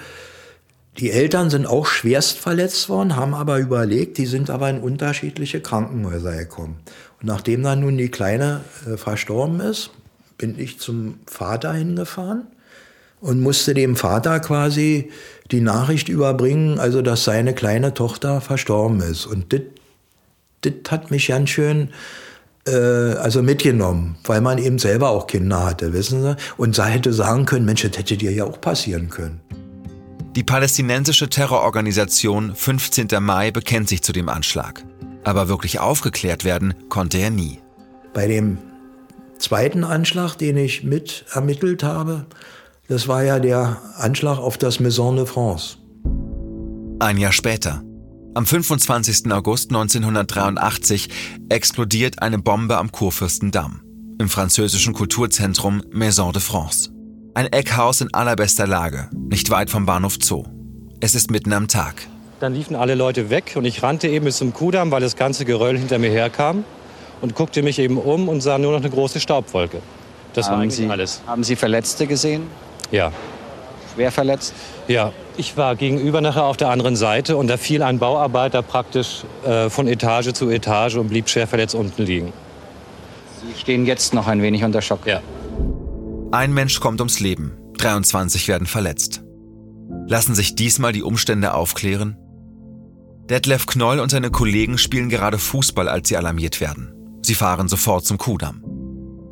die 1.00 1.12
Eltern 1.12 1.50
sind 1.50 1.68
auch 1.68 1.86
schwerst 1.86 2.40
verletzt 2.40 2.90
worden, 2.90 3.16
haben 3.16 3.36
aber 3.36 3.60
überlegt, 3.60 4.18
die 4.18 4.26
sind 4.26 4.50
aber 4.50 4.70
in 4.70 4.80
unterschiedliche 4.80 5.62
Krankenhäuser 5.62 6.36
gekommen. 6.36 6.78
Nachdem 7.28 7.62
dann 7.62 7.82
nun 7.82 7.98
die 7.98 8.08
Kleine 8.08 8.62
äh, 8.86 8.96
verstorben 8.96 9.60
ist, 9.60 9.90
bin 10.38 10.58
ich 10.58 10.80
zum 10.80 11.20
Vater 11.28 11.74
hingefahren 11.74 12.48
und 13.20 13.42
musste 13.42 13.74
dem 13.74 13.98
Vater 13.98 14.40
quasi 14.40 15.12
die 15.52 15.60
Nachricht 15.60 16.08
überbringen, 16.08 16.80
also 16.80 17.02
dass 17.02 17.26
seine 17.26 17.54
kleine 17.54 17.94
Tochter 17.94 18.40
verstorben 18.40 19.02
ist. 19.02 19.26
Und 19.26 19.52
das 19.52 20.72
hat 20.90 21.12
mich 21.12 21.28
ganz 21.28 21.50
schön 21.50 21.90
äh, 22.66 22.72
also 22.72 23.44
mitgenommen, 23.44 24.16
weil 24.24 24.40
man 24.40 24.58
eben 24.58 24.80
selber 24.80 25.10
auch 25.10 25.28
Kinder 25.28 25.66
hatte, 25.66 25.92
wissen 25.92 26.22
Sie? 26.22 26.38
Und 26.56 26.78
da 26.78 26.86
hätte 26.86 27.12
sagen 27.12 27.46
können, 27.46 27.66
Mensch, 27.66 27.82
das 27.82 27.98
hätte 27.98 28.16
dir 28.16 28.32
ja 28.32 28.46
auch 28.46 28.62
passieren 28.62 29.10
können. 29.10 29.42
Die 30.38 30.44
palästinensische 30.44 31.28
Terrororganisation 31.28 32.56
15. 32.56 33.10
Mai 33.20 33.52
bekennt 33.52 33.90
sich 33.90 34.02
zu 34.02 34.14
dem 34.14 34.30
Anschlag. 34.30 34.86
Aber 35.28 35.50
wirklich 35.50 35.82
aufgeklärt 35.82 36.46
werden 36.46 36.74
konnte 36.88 37.18
er 37.18 37.32
nie. 37.32 37.60
Bei 38.14 38.28
dem 38.28 38.60
zweiten 39.38 39.84
Anschlag, 39.84 40.38
den 40.38 40.56
ich 40.56 40.86
mit 40.86 41.26
ermittelt 41.34 41.84
habe, 41.84 42.26
das 42.88 43.10
war 43.10 43.24
ja 43.24 43.38
der 43.40 43.76
Anschlag 43.98 44.38
auf 44.38 44.58
das 44.58 44.80
Maison 44.80 45.18
de 45.18 45.26
France. 45.26 45.80
Ein 47.00 47.18
Jahr 47.18 47.34
später, 47.34 47.84
am 48.36 48.46
25. 48.46 49.30
August 49.34 49.70
1983 49.72 51.10
explodiert 51.50 52.22
eine 52.22 52.40
Bombe 52.40 52.78
am 52.78 52.94
Kurfürstendamm, 52.94 53.82
im 54.20 54.30
französischen 54.30 54.94
Kulturzentrum 54.94 55.84
Maison 55.92 56.32
de 56.32 56.42
France. 56.42 56.90
Ein 57.34 57.48
Eckhaus 57.48 58.00
in 58.00 58.14
allerbester 58.14 58.66
Lage, 58.66 59.10
nicht 59.14 59.50
weit 59.50 59.70
vom 59.70 59.86
Bahnhof 59.86 60.20
Zoo. 60.24 60.46
Es 61.02 61.16
ist 61.16 61.32
mitten 61.32 61.52
am 61.52 61.68
Tag. 61.68 62.08
Dann 62.40 62.54
liefen 62.54 62.76
alle 62.76 62.94
Leute 62.94 63.30
weg 63.30 63.54
und 63.56 63.66
ich 63.66 63.82
rannte 63.82 64.08
eben 64.08 64.26
bis 64.26 64.38
zum 64.38 64.54
Kudamm, 64.54 64.92
weil 64.92 65.02
das 65.02 65.16
ganze 65.16 65.44
Geröll 65.44 65.78
hinter 65.78 65.98
mir 65.98 66.12
herkam 66.12 66.66
und 67.22 67.34
guckte 67.34 67.64
mich 67.64 67.80
eben 67.80 67.98
um 67.98 68.30
und 68.30 68.42
sah 68.42 68.60
nur 68.60 68.74
noch 68.74 68.80
eine 68.80 68.90
große 68.90 69.20
Staubwolke. 69.20 69.82
Das 70.34 70.46
haben 70.46 70.54
war 70.54 70.62
eigentlich 70.62 70.76
Sie, 70.76 70.88
alles. 70.88 71.22
Haben 71.26 71.44
Sie 71.44 71.56
Verletzte 71.56 72.06
gesehen? 72.06 72.44
Ja. 72.92 73.12
Schwer 73.96 74.12
verletzt? 74.12 74.54
Ja, 74.88 75.12
ich 75.36 75.58
war 75.58 75.76
gegenüber 75.76 76.22
nachher 76.22 76.44
auf 76.44 76.58
der 76.58 76.70
anderen 76.70 76.96
Seite 76.96 77.38
und 77.38 77.48
da 77.48 77.58
fiel 77.58 77.82
ein 77.82 77.98
Bauarbeiter 77.98 78.62
praktisch 78.62 79.24
äh, 79.44 79.72
von 79.72 79.88
Etage 79.88 80.34
zu 80.34 80.52
Etage 80.52 80.98
und 80.98 81.08
blieb 81.10 81.30
schwer 81.30 81.48
verletzt 81.48 81.74
unten 81.74 82.04
liegen. 82.04 82.34
Sie 83.42 83.60
stehen 83.60 83.88
jetzt 83.88 84.14
noch 84.14 84.28
ein 84.28 84.44
wenig 84.44 84.64
unter 84.64 84.84
Schock. 84.84 85.08
Ja. 85.08 85.22
Ein 86.32 86.54
Mensch 86.54 86.80
kommt 86.80 87.02
ums 87.02 87.20
Leben, 87.20 87.58
23 87.80 88.48
werden 88.48 88.68
verletzt. 88.68 89.24
Lassen 90.08 90.36
sich 90.36 90.54
diesmal 90.54 90.92
die 90.92 91.02
Umstände 91.02 91.56
aufklären? 91.56 92.18
Detlef 93.30 93.66
Knoll 93.66 94.00
und 94.00 94.10
seine 94.10 94.32
Kollegen 94.32 94.78
spielen 94.78 95.10
gerade 95.10 95.38
Fußball, 95.38 95.90
als 95.90 96.08
sie 96.08 96.16
alarmiert 96.16 96.62
werden. 96.62 96.94
Sie 97.22 97.36
fahren 97.36 97.68
sofort 97.68 98.06
zum 98.06 98.18
Kudamm. 98.18 98.64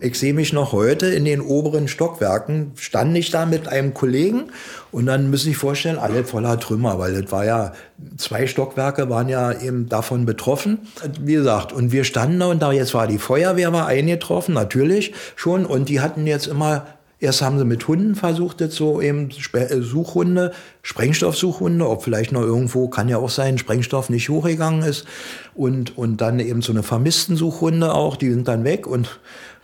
Ich 0.02 0.20
sehe 0.20 0.34
mich 0.34 0.52
noch 0.52 0.74
heute 0.74 1.08
in 1.08 1.24
den 1.24 1.40
oberen 1.40 1.88
Stockwerken, 1.88 2.74
stand 2.76 3.16
ich 3.18 3.32
da 3.32 3.46
mit 3.46 3.70
einem 3.70 3.94
Kollegen 3.94 4.52
und 4.92 5.06
dann 5.06 5.30
müssen 5.30 5.46
Sie 5.46 5.50
sich 5.52 5.58
vorstellen, 5.58 5.98
alle 5.98 6.26
voller 6.26 6.60
Trümmer, 6.60 7.00
weil 7.00 7.22
das 7.22 7.32
war 7.32 7.46
ja, 7.46 7.72
zwei 8.18 8.48
Stockwerke 8.48 9.10
waren 9.10 9.30
ja 9.30 9.54
eben 9.54 9.88
davon 9.88 10.26
betroffen. 10.26 10.80
Wie 11.22 11.36
gesagt, 11.36 11.72
und 11.72 11.94
wir 11.94 12.04
standen 12.04 12.40
da 12.40 12.48
und 12.48 12.62
da, 12.62 12.74
jetzt 12.74 12.94
war 12.94 13.08
die 13.08 13.18
Feuerwehr 13.18 13.72
war 13.72 13.88
eingetroffen, 13.88 14.54
natürlich 14.54 15.14
schon, 15.38 15.66
und 15.66 15.88
die 15.88 16.02
hatten 16.02 16.28
jetzt 16.28 16.48
immer 16.48 16.86
Erst 17.20 17.42
haben 17.42 17.58
sie 17.58 17.66
mit 17.66 17.88
Hunden 17.88 18.16
versucht, 18.16 18.60
jetzt 18.60 18.76
so 18.76 19.02
eben 19.02 19.30
äh, 19.54 19.82
Suchhunde, 19.82 20.52
Sprengstoffsuchhunde, 20.82 21.88
ob 21.88 22.04
vielleicht 22.04 22.34
noch 22.34 22.42
irgendwo, 22.42 22.90
kann 22.90 23.08
ja 23.08 23.18
auch 23.18 23.30
sein, 23.30 23.58
Sprengstoff 23.58 24.10
nicht 24.10 24.28
hochgegangen 24.30 24.84
ist. 24.84 25.06
Und, 25.54 25.98
und 25.98 26.20
dann 26.20 26.40
eben 26.40 26.62
so 26.62 26.74
eine 26.74 26.84
Vermisstensuchhunde 26.84 27.94
auch, 27.94 28.18
die 28.18 28.32
sind 28.32 28.48
dann 28.48 28.66
weg. 28.66 28.86
Und 28.86 29.20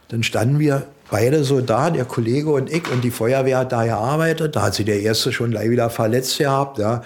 dann 0.08 0.24
standen 0.24 0.60
wir 0.60 0.88
beide 1.10 1.44
so 1.44 1.60
da, 1.60 1.90
der 1.90 2.06
Kollege 2.06 2.52
und 2.52 2.72
ich, 2.72 2.90
und 2.90 3.04
die 3.04 3.12
Feuerwehr 3.12 3.60
hat 3.60 3.74
da 3.74 3.84
gearbeitet. 3.84 4.56
Da 4.56 4.64
hat 4.64 4.76
sie 4.76 4.86
der 4.86 5.02
Erste 5.02 5.34
schon 5.34 5.52
gleich 5.52 5.70
wieder 5.70 5.90
verletzt 5.90 6.38
gehabt. 6.38 6.78
Ja. 6.78 7.04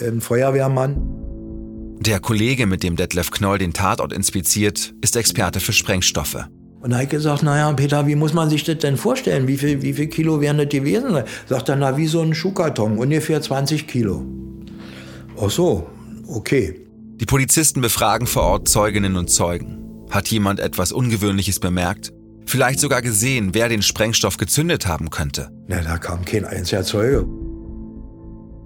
ein 0.00 0.20
Feuerwehrmann. 0.20 0.96
Der 1.98 2.20
Kollege, 2.20 2.66
mit 2.66 2.82
dem 2.82 2.96
Detlef 2.96 3.30
Knoll 3.30 3.58
den 3.58 3.72
Tatort 3.72 4.12
inspiziert, 4.12 4.92
ist 5.02 5.16
Experte 5.16 5.60
für 5.60 5.72
Sprengstoffe. 5.72 6.46
Und 6.82 6.92
habe 6.94 7.04
ich 7.04 7.10
gesagt, 7.10 7.44
naja, 7.44 7.72
Peter, 7.74 8.08
wie 8.08 8.16
muss 8.16 8.32
man 8.32 8.50
sich 8.50 8.64
das 8.64 8.78
denn 8.78 8.96
vorstellen? 8.96 9.46
Wie 9.46 9.56
viel, 9.56 9.82
wie 9.82 9.92
viel 9.92 10.08
Kilo 10.08 10.40
wären 10.40 10.58
das 10.58 10.68
gewesen? 10.68 11.22
Sagt 11.48 11.68
er, 11.68 11.76
na, 11.76 11.96
wie 11.96 12.08
so 12.08 12.20
ein 12.20 12.34
Schuhkarton, 12.34 12.98
ungefähr 12.98 13.40
20 13.40 13.86
Kilo. 13.86 14.26
Ach 15.40 15.48
so, 15.48 15.86
okay. 16.26 16.80
Die 17.20 17.24
Polizisten 17.24 17.82
befragen 17.82 18.26
vor 18.26 18.42
Ort 18.42 18.68
Zeuginnen 18.68 19.16
und 19.16 19.30
Zeugen. 19.30 19.78
Hat 20.10 20.26
jemand 20.28 20.58
etwas 20.58 20.90
Ungewöhnliches 20.90 21.60
bemerkt? 21.60 22.12
Vielleicht 22.46 22.80
sogar 22.80 23.00
gesehen, 23.00 23.54
wer 23.54 23.68
den 23.68 23.82
Sprengstoff 23.82 24.36
gezündet 24.36 24.88
haben 24.88 25.08
könnte? 25.10 25.52
Na, 25.68 25.80
da 25.82 25.98
kam 25.98 26.24
kein 26.24 26.44
einziger 26.44 26.82
Zeuge. 26.82 27.24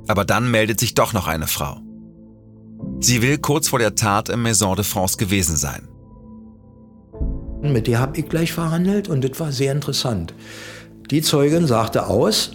Aber 0.09 0.25
dann 0.25 0.51
meldet 0.51 0.81
sich 0.81 0.95
doch 0.95 1.13
noch 1.13 1.27
eine 1.27 1.47
Frau. 1.47 1.83
Sie 3.01 3.21
will 3.21 3.37
kurz 3.37 3.69
vor 3.69 3.79
der 3.79 3.95
Tat 3.95 4.31
im 4.31 4.43
Maison 4.43 4.75
de 4.75 4.85
France 4.87 5.19
gewesen 5.19 5.57
sein. 5.57 5.87
Mit 7.62 7.87
der 7.87 7.99
habe 7.99 8.19
ich 8.19 8.29
gleich 8.29 8.53
verhandelt 8.53 9.09
und 9.09 9.25
das 9.25 9.38
war 9.40 9.53
sehr 9.53 9.73
interessant. 9.73 10.35
Die 11.11 11.23
Zeugin 11.23 11.66
sagte 11.66 12.07
aus, 12.07 12.53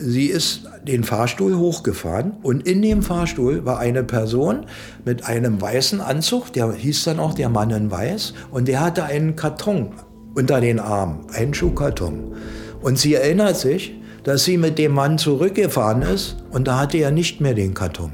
sie 0.00 0.26
ist 0.26 0.68
den 0.86 1.04
Fahrstuhl 1.04 1.56
hochgefahren 1.56 2.32
und 2.42 2.66
in 2.66 2.82
dem 2.82 3.02
Fahrstuhl 3.02 3.64
war 3.64 3.78
eine 3.78 4.04
Person 4.04 4.66
mit 5.04 5.24
einem 5.24 5.60
weißen 5.60 6.00
Anzug, 6.00 6.52
der 6.52 6.72
hieß 6.72 7.04
dann 7.04 7.18
auch 7.18 7.34
der 7.34 7.48
Mann 7.48 7.70
in 7.70 7.90
Weiß, 7.90 8.34
und 8.50 8.68
der 8.68 8.80
hatte 8.80 9.04
einen 9.04 9.34
Karton 9.34 9.92
unter 10.34 10.60
den 10.60 10.78
Armen, 10.78 11.26
einen 11.32 11.54
Schuhkarton. 11.54 12.34
Und 12.82 12.98
sie 12.98 13.14
erinnert 13.14 13.56
sich, 13.56 13.94
dass 14.24 14.44
sie 14.44 14.58
mit 14.58 14.78
dem 14.78 14.92
Mann 14.92 15.18
zurückgefahren 15.18 16.02
ist 16.02 16.36
und 16.50 16.66
da 16.66 16.80
hatte 16.80 16.98
er 16.98 17.10
nicht 17.10 17.40
mehr 17.40 17.54
den 17.54 17.72
Karton. 17.72 18.12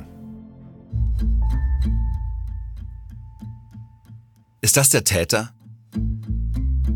Ist 4.60 4.76
das 4.76 4.90
der 4.90 5.04
Täter? 5.04 5.50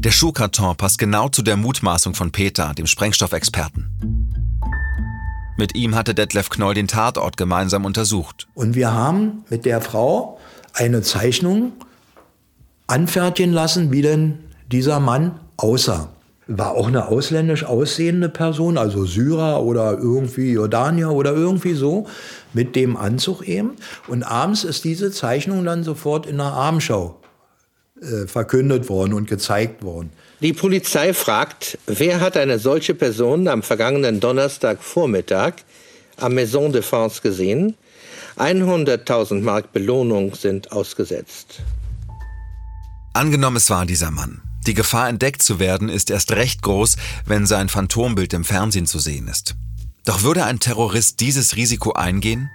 Der 0.04 0.10
Schuhkarton 0.10 0.76
passt 0.76 0.98
genau 0.98 1.30
zu 1.30 1.40
der 1.40 1.56
Mutmaßung 1.56 2.14
von 2.14 2.30
Peter, 2.30 2.74
dem 2.74 2.86
Sprengstoffexperten. 2.86 3.88
Mit 5.56 5.74
ihm 5.74 5.94
hatte 5.94 6.14
Detlef 6.14 6.50
Knoll 6.50 6.74
den 6.74 6.88
Tatort 6.88 7.38
gemeinsam 7.38 7.86
untersucht. 7.86 8.46
Und 8.52 8.74
wir 8.74 8.92
haben 8.92 9.44
mit 9.48 9.64
der 9.64 9.80
Frau 9.80 10.38
eine 10.74 11.00
Zeichnung 11.00 11.72
anfertigen 12.86 13.54
lassen, 13.54 13.92
wie 13.92 14.02
denn 14.02 14.40
dieser 14.70 15.00
Mann 15.00 15.40
aussah. 15.56 16.10
War 16.48 16.72
auch 16.72 16.88
eine 16.88 17.08
ausländisch 17.08 17.64
aussehende 17.64 18.28
Person, 18.28 18.76
also 18.76 19.06
Syrer 19.06 19.62
oder 19.62 19.96
irgendwie 19.96 20.52
Jordanier 20.52 21.12
oder 21.12 21.32
irgendwie 21.32 21.72
so, 21.72 22.06
mit 22.52 22.76
dem 22.76 22.98
Anzug 22.98 23.48
eben. 23.48 23.70
Und 24.06 24.22
abends 24.22 24.64
ist 24.64 24.84
diese 24.84 25.10
Zeichnung 25.10 25.64
dann 25.64 25.82
sofort 25.82 26.26
in 26.26 26.36
der 26.36 26.52
Abendschau 26.52 27.18
verkündet 28.26 28.88
worden 28.88 29.14
und 29.14 29.28
gezeigt 29.28 29.82
worden. 29.82 30.10
Die 30.40 30.52
Polizei 30.52 31.14
fragt, 31.14 31.78
wer 31.86 32.20
hat 32.20 32.36
eine 32.36 32.58
solche 32.58 32.94
Person 32.94 33.48
am 33.48 33.62
vergangenen 33.62 34.20
Donnerstagvormittag 34.20 35.54
am 36.16 36.34
Maison 36.34 36.72
de 36.72 36.82
France 36.82 37.22
gesehen? 37.22 37.76
100.000 38.36 39.42
Mark 39.42 39.72
Belohnung 39.72 40.34
sind 40.34 40.72
ausgesetzt. 40.72 41.62
Angenommen, 43.12 43.56
es 43.56 43.70
war 43.70 43.86
dieser 43.86 44.10
Mann. 44.10 44.42
Die 44.66 44.74
Gefahr, 44.74 45.08
entdeckt 45.08 45.42
zu 45.42 45.60
werden, 45.60 45.88
ist 45.88 46.10
erst 46.10 46.32
recht 46.32 46.62
groß, 46.62 46.96
wenn 47.26 47.46
sein 47.46 47.68
Phantombild 47.68 48.32
im 48.32 48.44
Fernsehen 48.44 48.86
zu 48.86 48.98
sehen 48.98 49.28
ist. 49.28 49.54
Doch 50.04 50.22
würde 50.22 50.44
ein 50.44 50.58
Terrorist 50.58 51.20
dieses 51.20 51.54
Risiko 51.54 51.92
eingehen? 51.92 52.50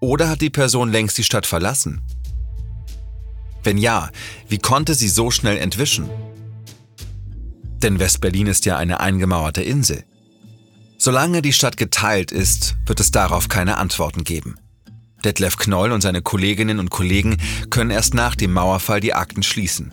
Oder 0.00 0.28
hat 0.28 0.40
die 0.40 0.50
Person 0.50 0.90
längst 0.90 1.16
die 1.16 1.24
Stadt 1.24 1.46
verlassen? 1.46 2.02
Wenn 3.66 3.78
ja, 3.78 4.10
wie 4.48 4.58
konnte 4.58 4.94
sie 4.94 5.08
so 5.08 5.32
schnell 5.32 5.58
entwischen? 5.58 6.08
Denn 7.82 7.98
West-Berlin 7.98 8.46
ist 8.46 8.64
ja 8.64 8.76
eine 8.76 9.00
eingemauerte 9.00 9.60
Insel. 9.60 10.04
Solange 10.98 11.42
die 11.42 11.52
Stadt 11.52 11.76
geteilt 11.76 12.30
ist, 12.30 12.76
wird 12.86 13.00
es 13.00 13.10
darauf 13.10 13.48
keine 13.48 13.78
Antworten 13.78 14.22
geben. 14.22 14.54
Detlef 15.24 15.56
Knoll 15.56 15.90
und 15.90 16.00
seine 16.00 16.22
Kolleginnen 16.22 16.78
und 16.78 16.90
Kollegen 16.90 17.38
können 17.68 17.90
erst 17.90 18.14
nach 18.14 18.36
dem 18.36 18.52
Mauerfall 18.52 19.00
die 19.00 19.14
Akten 19.14 19.42
schließen. 19.42 19.92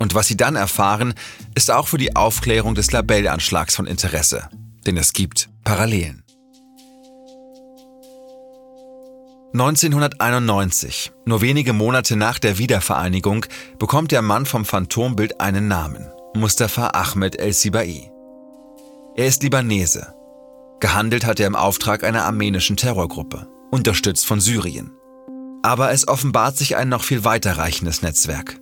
Und 0.00 0.14
was 0.14 0.26
sie 0.26 0.36
dann 0.36 0.56
erfahren, 0.56 1.14
ist 1.54 1.70
auch 1.70 1.86
für 1.86 1.98
die 1.98 2.16
Aufklärung 2.16 2.74
des 2.74 2.90
Labellanschlags 2.90 3.76
von 3.76 3.86
Interesse. 3.86 4.48
Denn 4.84 4.96
es 4.96 5.12
gibt 5.12 5.48
Parallelen. 5.62 6.21
1991, 9.52 11.12
nur 11.26 11.42
wenige 11.42 11.74
Monate 11.74 12.16
nach 12.16 12.38
der 12.38 12.56
Wiedervereinigung, 12.56 13.44
bekommt 13.78 14.10
der 14.10 14.22
Mann 14.22 14.46
vom 14.46 14.64
Phantombild 14.64 15.42
einen 15.42 15.68
Namen. 15.68 16.10
Mustafa 16.34 16.92
Ahmed 16.94 17.38
El-Sibai. 17.38 18.10
Er 19.14 19.26
ist 19.26 19.42
Libanese. 19.42 20.14
Gehandelt 20.80 21.26
hat 21.26 21.38
er 21.38 21.46
im 21.46 21.54
Auftrag 21.54 22.02
einer 22.02 22.24
armenischen 22.24 22.78
Terrorgruppe, 22.78 23.46
unterstützt 23.70 24.24
von 24.24 24.40
Syrien. 24.40 24.90
Aber 25.62 25.92
es 25.92 26.08
offenbart 26.08 26.56
sich 26.56 26.76
ein 26.76 26.88
noch 26.88 27.04
viel 27.04 27.24
weiterreichendes 27.24 28.00
Netzwerk. 28.00 28.58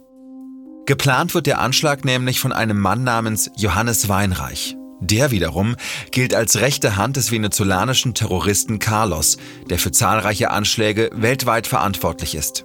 Geplant 0.87 1.35
wird 1.35 1.47
der 1.47 1.61
Anschlag 1.61 2.05
nämlich 2.05 2.41
von 2.41 2.53
einem 2.53 2.81
Mann 2.81 3.05
namens 3.05 3.49
Johannes 3.57 4.09
Weinreich, 4.09 4.77
der 5.01 5.31
wiederum 5.31 5.77
gilt 6.11 6.35
als 6.35 6.61
rechte 6.61 6.97
Hand 6.97 7.17
des 7.17 7.33
venezolanischen 7.33 8.15
Terroristen 8.15 8.79
Carlos, 8.79 9.39
der 9.69 9.79
für 9.79 9.93
zahlreiche 9.93 10.51
Anschläge 10.51 11.11
weltweit 11.15 11.67
verantwortlich 11.67 12.35
ist. 12.35 12.65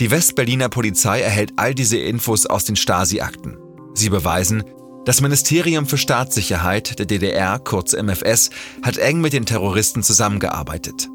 Die 0.00 0.10
Westberliner 0.10 0.68
Polizei 0.68 1.20
erhält 1.20 1.52
all 1.56 1.74
diese 1.74 1.98
Infos 1.98 2.46
aus 2.46 2.64
den 2.64 2.76
Stasi-Akten. 2.76 3.56
Sie 3.94 4.08
beweisen, 4.08 4.64
das 5.04 5.20
Ministerium 5.20 5.86
für 5.86 5.98
Staatssicherheit 5.98 6.98
der 6.98 7.06
DDR, 7.06 7.58
kurz 7.58 7.92
MFS, 7.92 8.50
hat 8.82 8.98
eng 8.98 9.20
mit 9.20 9.32
den 9.32 9.46
Terroristen 9.46 10.02
zusammengearbeitet. 10.02 11.08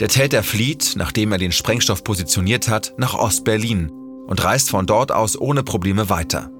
Der 0.00 0.08
Täter 0.08 0.42
flieht, 0.42 0.94
nachdem 0.96 1.32
er 1.32 1.38
den 1.38 1.52
Sprengstoff 1.52 2.04
positioniert 2.04 2.68
hat, 2.68 2.94
nach 2.96 3.14
Ostberlin 3.14 3.90
und 4.26 4.42
reist 4.42 4.70
von 4.70 4.86
dort 4.86 5.12
aus 5.12 5.38
ohne 5.38 5.62
Probleme 5.62 6.08
weiter. 6.08 6.50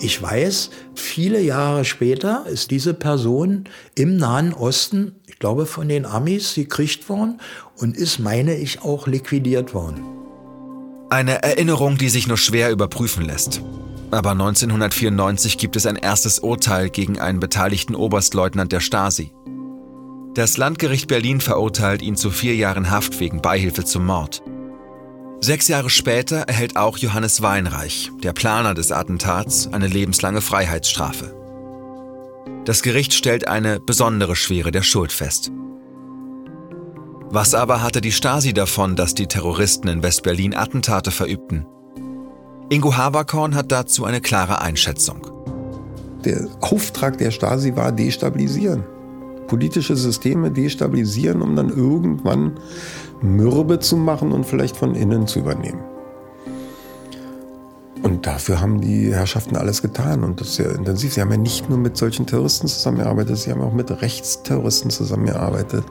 Ich 0.00 0.22
weiß, 0.22 0.70
viele 0.94 1.40
Jahre 1.40 1.84
später 1.84 2.46
ist 2.46 2.70
diese 2.70 2.94
Person 2.94 3.64
im 3.96 4.16
Nahen 4.16 4.54
Osten, 4.54 5.16
ich 5.26 5.40
glaube 5.40 5.66
von 5.66 5.88
den 5.88 6.06
Amis, 6.06 6.54
gekriegt 6.54 7.08
worden 7.08 7.40
und 7.76 7.96
ist, 7.96 8.20
meine 8.20 8.56
ich, 8.56 8.82
auch 8.82 9.08
liquidiert 9.08 9.74
worden. 9.74 10.04
Eine 11.10 11.42
Erinnerung, 11.42 11.98
die 11.98 12.10
sich 12.10 12.28
nur 12.28 12.36
schwer 12.36 12.70
überprüfen 12.70 13.24
lässt. 13.24 13.60
Aber 14.10 14.30
1994 14.30 15.58
gibt 15.58 15.74
es 15.74 15.84
ein 15.84 15.96
erstes 15.96 16.38
Urteil 16.38 16.90
gegen 16.90 17.18
einen 17.18 17.40
beteiligten 17.40 17.94
Oberstleutnant 17.94 18.70
der 18.72 18.80
Stasi. 18.80 19.32
Das 20.34 20.56
Landgericht 20.56 21.08
Berlin 21.08 21.40
verurteilt 21.40 22.02
ihn 22.02 22.14
zu 22.14 22.30
vier 22.30 22.54
Jahren 22.54 22.90
Haft 22.90 23.18
wegen 23.18 23.42
Beihilfe 23.42 23.84
zum 23.84 24.06
Mord. 24.06 24.42
Sechs 25.40 25.68
Jahre 25.68 25.88
später 25.88 26.38
erhält 26.40 26.76
auch 26.76 26.98
Johannes 26.98 27.42
Weinreich, 27.42 28.10
der 28.24 28.32
Planer 28.32 28.74
des 28.74 28.90
Attentats, 28.90 29.72
eine 29.72 29.86
lebenslange 29.86 30.40
Freiheitsstrafe. 30.40 31.32
Das 32.64 32.82
Gericht 32.82 33.14
stellt 33.14 33.46
eine 33.46 33.78
besondere 33.78 34.34
Schwere 34.34 34.72
der 34.72 34.82
Schuld 34.82 35.12
fest. 35.12 35.52
Was 37.30 37.54
aber 37.54 37.82
hatte 37.82 38.00
die 38.00 38.10
Stasi 38.10 38.52
davon, 38.52 38.96
dass 38.96 39.14
die 39.14 39.26
Terroristen 39.26 39.86
in 39.88 40.02
Westberlin 40.02 40.54
Attentate 40.54 41.12
verübten? 41.12 41.66
Ingo 42.68 42.96
Haberkorn 42.96 43.54
hat 43.54 43.70
dazu 43.70 44.04
eine 44.04 44.20
klare 44.20 44.60
Einschätzung. 44.60 45.30
Der 46.24 46.48
Auftrag 46.60 47.16
der 47.18 47.30
Stasi 47.30 47.76
war 47.76 47.92
destabilisieren. 47.92 48.84
Politische 49.46 49.96
Systeme 49.96 50.50
destabilisieren, 50.50 51.42
um 51.42 51.54
dann 51.54 51.68
irgendwann 51.68 52.58
mürbe 53.20 53.78
zu 53.78 53.96
machen 53.96 54.32
und 54.32 54.44
vielleicht 54.44 54.76
von 54.76 54.94
innen 54.94 55.26
zu 55.26 55.38
übernehmen. 55.38 55.80
Und 58.02 58.26
dafür 58.26 58.60
haben 58.60 58.80
die 58.80 59.12
Herrschaften 59.12 59.56
alles 59.56 59.82
getan 59.82 60.22
und 60.22 60.40
das 60.40 60.54
sehr 60.54 60.74
intensiv. 60.74 61.14
Sie 61.14 61.20
haben 61.20 61.30
ja 61.30 61.36
nicht 61.36 61.68
nur 61.68 61.78
mit 61.78 61.96
solchen 61.96 62.26
Terroristen 62.26 62.68
zusammengearbeitet, 62.68 63.38
sie 63.38 63.50
haben 63.50 63.60
auch 63.60 63.72
mit 63.72 63.90
Rechtsterroristen 63.90 64.90
zusammengearbeitet. 64.90 65.84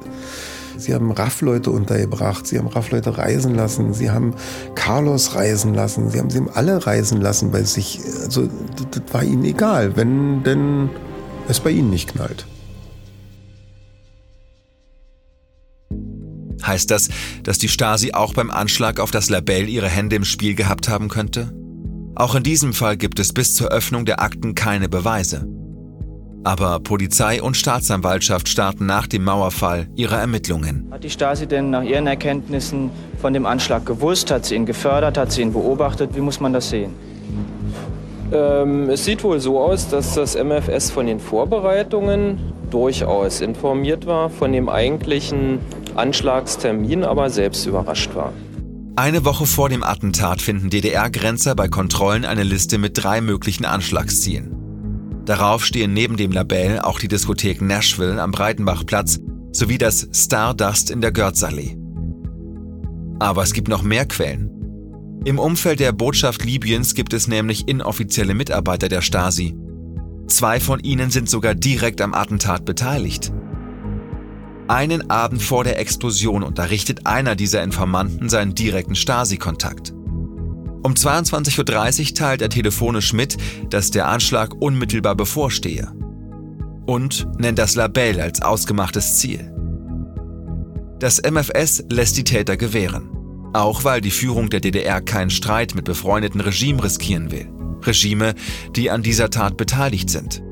Sie 0.77 0.93
haben 0.93 1.11
RAF-Leute 1.11 1.71
untergebracht, 1.71 2.45
sie 2.45 2.59
haben 2.59 2.67
RAF-Leute 2.67 3.17
reisen 3.17 3.55
lassen, 3.55 3.93
sie 3.93 4.11
haben 4.11 4.35
Carlos 4.75 5.35
reisen 5.35 5.73
lassen, 5.73 6.09
sie 6.11 6.19
haben 6.19 6.29
sie 6.29 6.41
alle 6.53 6.85
reisen 6.85 7.19
lassen 7.19 7.51
bei 7.51 7.63
sich. 7.63 7.99
Also 8.23 8.47
das 8.91 9.01
war 9.11 9.23
ihnen 9.23 9.43
egal, 9.43 9.95
wenn 9.95 10.43
denn 10.43 10.89
es 11.47 11.59
bei 11.59 11.71
ihnen 11.71 11.89
nicht 11.89 12.13
knallt. 12.13 12.45
Heißt 16.67 16.91
das, 16.91 17.10
dass 17.43 17.58
die 17.58 17.69
Stasi 17.69 18.12
auch 18.12 18.34
beim 18.34 18.51
Anschlag 18.51 18.99
auf 18.99 19.12
das 19.12 19.30
Labell 19.30 19.69
ihre 19.69 19.88
Hände 19.88 20.17
im 20.17 20.25
Spiel 20.25 20.53
gehabt 20.53 20.89
haben 20.89 21.08
könnte? 21.08 21.53
Auch 22.15 22.36
in 22.36 22.43
diesem 22.43 22.73
Fall 22.73 22.97
gibt 22.97 23.19
es 23.19 23.32
bis 23.32 23.56
zur 23.56 23.69
Öffnung 23.69 24.06
der 24.06 24.21
Akten 24.21 24.53
keine 24.53 24.89
Beweise. 24.89 25.47
Aber 26.43 26.80
Polizei 26.80 27.41
und 27.41 27.58
Staatsanwaltschaft 27.58 28.47
starten 28.47 28.86
nach 28.86 29.08
dem 29.08 29.23
Mauerfall 29.23 29.88
ihre 29.95 30.15
Ermittlungen. 30.15 30.88
Hat 30.91 31.03
die 31.03 31.10
Stasi 31.10 31.45
denn 31.45 31.69
nach 31.69 31.84
ihren 31.84 32.08
Erkenntnissen 32.08 32.89
von 33.21 33.34
dem 33.34 33.45
Anschlag 33.45 33.86
gewusst? 33.86 34.32
Hat 34.32 34.45
sie 34.45 34.56
ihn 34.56 34.65
gefördert? 34.65 35.17
Hat 35.17 35.32
sie 35.32 35.41
ihn 35.41 35.53
beobachtet? 35.53 36.15
Wie 36.15 36.21
muss 36.21 36.39
man 36.39 36.53
das 36.53 36.69
sehen? 36.69 36.93
Ähm, 38.32 38.89
es 38.89 39.06
sieht 39.06 39.23
wohl 39.23 39.39
so 39.39 39.60
aus, 39.60 39.89
dass 39.89 40.15
das 40.15 40.36
MFS 40.36 40.91
von 40.91 41.06
den 41.06 41.19
Vorbereitungen 41.19 42.39
durchaus 42.69 43.41
informiert 43.41 44.06
war, 44.06 44.30
von 44.30 44.51
dem 44.51 44.69
eigentlichen 44.69 45.60
Anschlagstermin 45.97 47.03
aber 47.03 47.29
selbst 47.29 47.65
überrascht 47.65 48.15
war. 48.15 48.33
Eine 48.95 49.25
Woche 49.25 49.45
vor 49.45 49.69
dem 49.69 49.83
Attentat 49.83 50.41
finden 50.41 50.69
DDR-Grenzer 50.69 51.55
bei 51.55 51.67
Kontrollen 51.67 52.25
eine 52.25 52.43
Liste 52.43 52.77
mit 52.77 53.03
drei 53.03 53.21
möglichen 53.21 53.65
Anschlagszielen. 53.65 54.55
Darauf 55.25 55.65
stehen 55.65 55.93
neben 55.93 56.17
dem 56.17 56.31
Label 56.31 56.79
auch 56.79 56.99
die 56.99 57.07
Diskothek 57.07 57.62
Nashville 57.62 58.21
am 58.21 58.31
Breitenbachplatz 58.31 59.19
sowie 59.51 59.77
das 59.77 60.07
Stardust 60.13 60.89
in 60.89 61.01
der 61.01 61.12
Görzallee. 61.12 61.77
Aber 63.19 63.43
es 63.43 63.53
gibt 63.53 63.67
noch 63.67 63.83
mehr 63.83 64.05
Quellen. 64.05 64.49
Im 65.25 65.39
Umfeld 65.39 65.79
der 65.79 65.91
Botschaft 65.91 66.45
Libyens 66.45 66.95
gibt 66.95 67.13
es 67.13 67.27
nämlich 67.27 67.67
inoffizielle 67.67 68.33
Mitarbeiter 68.33 68.88
der 68.88 69.01
Stasi. 69.01 69.55
Zwei 70.27 70.60
von 70.60 70.79
ihnen 70.79 71.10
sind 71.10 71.29
sogar 71.29 71.55
direkt 71.55 72.01
am 72.01 72.13
Attentat 72.13 72.65
beteiligt. 72.65 73.33
Einen 74.67 75.10
Abend 75.10 75.41
vor 75.41 75.63
der 75.63 75.80
Explosion 75.80 76.43
unterrichtet 76.43 77.06
einer 77.06 77.36
dieser 77.36 77.63
Informanten 77.63 78.27
seinen 78.27 78.53
direkten 78.53 78.95
Stasi-Kontakt. 78.95 79.93
Um 80.84 80.93
22.30 80.93 82.10
Uhr 82.10 82.13
teilt 82.13 82.41
er 82.41 82.49
telefonisch 82.49 83.13
mit, 83.13 83.38
dass 83.69 83.91
der 83.91 84.08
Anschlag 84.08 84.53
unmittelbar 84.60 85.15
bevorstehe. 85.15 85.91
Und 86.86 87.27
nennt 87.39 87.60
das 87.60 87.75
Label 87.75 88.19
als 88.19 88.41
ausgemachtes 88.41 89.17
Ziel. 89.17 89.53
Das 90.99 91.21
MFS 91.21 91.86
lässt 91.89 92.17
die 92.17 92.23
Täter 92.23 92.58
gewähren. 92.58 93.10
Auch 93.53 93.86
weil 93.86 94.01
die 94.01 94.12
Führung 94.12 94.49
der 94.49 94.60
DDR 94.60 94.99
keinen 94.99 95.30
Streit 95.30 95.75
mit 95.75 95.86
befreundeten 95.86 96.41
Regimen 96.41 96.80
riskieren 96.80 97.32
will. 97.32 97.47
Regime, 97.84 98.36
die 98.75 98.91
an 98.91 99.01
dieser 99.01 99.30
Tat 99.30 99.56
beteiligt 99.56 100.10
sind. 100.10 100.43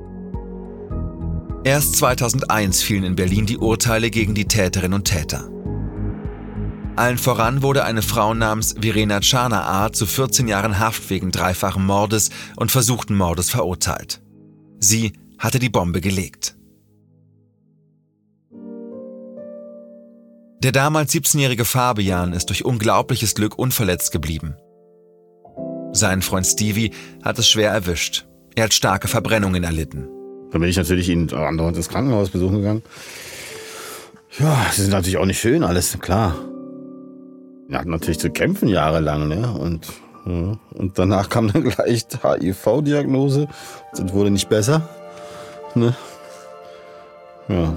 Erst 1.66 1.96
2001 1.96 2.84
fielen 2.84 3.04
in 3.04 3.16
Berlin 3.16 3.48
die 3.48 3.58
Urteile 3.58 4.12
gegen 4.12 4.36
die 4.36 4.46
Täterinnen 4.46 4.94
und 4.94 5.06
Täter. 5.06 5.50
Allen 6.96 7.18
voran 7.18 7.64
wurde 7.64 7.84
eine 7.84 8.04
Frau 8.04 8.36
namens 8.36 8.76
Verena 8.80 9.20
Czarna 9.20 9.92
zu 9.92 10.06
14 10.06 10.48
Jahren 10.48 10.78
Haft 10.78 11.10
wegen 11.10 11.32
dreifachen 11.32 11.84
Mordes 11.84 12.30
und 12.56 12.72
versuchten 12.72 13.18
Mordes 13.18 13.50
verurteilt. 13.50 14.22
Sie 14.78 15.14
hatte 15.40 15.58
die 15.58 15.70
Bombe 15.70 16.02
gelegt. 16.02 16.56
Der 20.62 20.72
damals 20.72 21.14
17-jährige 21.16 21.66
Fabian 21.66 22.34
ist 22.34 22.50
durch 22.50 22.64
unglaubliches 22.64 23.34
Glück 23.34 23.58
unverletzt 23.58 24.12
geblieben. 24.12 24.54
Sein 25.94 26.22
Freund 26.22 26.46
Stevie 26.46 26.92
hat 27.24 27.40
es 27.40 27.50
schwer 27.50 27.72
erwischt. 27.72 28.28
Er 28.54 28.66
hat 28.66 28.74
starke 28.76 29.08
Verbrennungen 29.08 29.64
erlitten. 29.64 30.10
Dann 30.52 30.62
bin 30.62 30.70
ich 30.70 30.78
natürlich 30.78 31.10
ihn 31.10 31.32
andauernd 31.34 31.78
ins 31.78 31.90
Krankenhaus 31.90 32.30
besuchen 32.30 32.58
gegangen. 32.58 32.84
Ja, 34.40 34.66
sie 34.72 34.82
sind 34.82 34.92
natürlich 34.92 35.18
auch 35.18 35.26
nicht 35.26 35.40
schön, 35.40 35.64
alles 35.64 35.98
klar. 36.00 36.36
Wir 37.68 37.80
hatten 37.80 37.90
natürlich 37.90 38.20
zu 38.20 38.30
kämpfen 38.30 38.68
jahrelang, 38.68 39.28
ne? 39.28 39.52
Und, 39.52 39.88
und 40.26 41.00
danach 41.00 41.30
kam 41.30 41.52
dann 41.52 41.64
gleich 41.70 42.06
HIV-Diagnose 42.22 43.48
und 43.98 44.14
wurde 44.14 44.32
nicht 44.32 44.50
besser. 44.50 44.88
Ne? 45.74 45.96
Ja. 47.48 47.74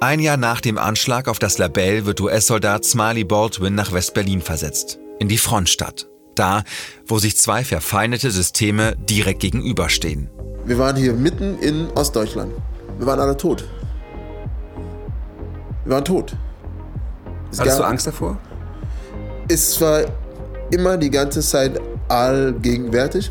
Ein 0.00 0.20
Jahr 0.20 0.36
nach 0.36 0.60
dem 0.60 0.78
Anschlag 0.78 1.26
auf 1.26 1.38
das 1.38 1.58
Label 1.58 2.04
wird 2.06 2.20
US-Soldat 2.20 2.84
Smiley 2.84 3.24
Baldwin 3.24 3.74
nach 3.74 3.92
West-Berlin 3.92 4.42
versetzt, 4.42 4.98
in 5.18 5.28
die 5.28 5.38
Frontstadt. 5.38 6.06
Da, 6.34 6.64
wo 7.06 7.18
sich 7.18 7.36
zwei 7.36 7.64
verfeindete 7.64 8.30
Systeme 8.30 8.94
direkt 8.96 9.40
gegenüberstehen. 9.40 10.28
Wir 10.66 10.78
waren 10.78 10.96
hier 10.96 11.14
mitten 11.14 11.58
in 11.60 11.88
Ostdeutschland. 11.94 12.52
Wir 12.98 13.06
waren 13.06 13.20
alle 13.20 13.36
tot. 13.36 13.64
Wir 15.84 15.94
waren 15.94 16.04
tot. 16.04 16.36
Es 17.50 17.60
Hattest 17.60 17.78
du 17.78 17.84
Angst 17.84 18.06
davor? 18.06 18.38
Es 19.48 19.80
war 19.80 20.04
immer 20.70 20.96
die 20.96 21.10
ganze 21.10 21.40
Zeit 21.40 21.80
allgegenwärtig. 22.08 23.30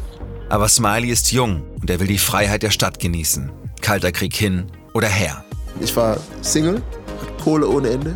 Aber 0.49 0.69
Smiley 0.69 1.09
ist 1.09 1.31
jung 1.31 1.63
und 1.81 1.89
er 1.89 1.99
will 1.99 2.07
die 2.07 2.17
Freiheit 2.17 2.63
der 2.63 2.71
Stadt 2.71 2.99
genießen. 2.99 3.51
Kalter 3.81 4.11
Krieg 4.11 4.33
hin 4.33 4.67
oder 4.93 5.07
her. 5.07 5.43
Ich 5.81 5.95
war 5.95 6.17
Single, 6.41 6.81
hatte 7.21 7.43
Kohle 7.43 7.67
ohne 7.67 7.89
Ende. 7.89 8.15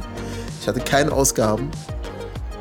Ich 0.62 0.68
hatte 0.68 0.80
keine 0.80 1.12
Ausgaben. 1.12 1.70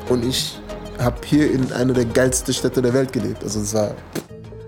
Und 0.09 0.25
ich 0.25 0.59
habe 0.99 1.17
hier 1.25 1.51
in 1.51 1.71
einer 1.71 1.93
der 1.93 2.05
geilsten 2.05 2.53
Städte 2.53 2.81
der 2.81 2.93
Welt 2.93 3.13
gelebt. 3.13 3.43
Also 3.43 3.61
es 3.61 3.73
war. 3.73 3.95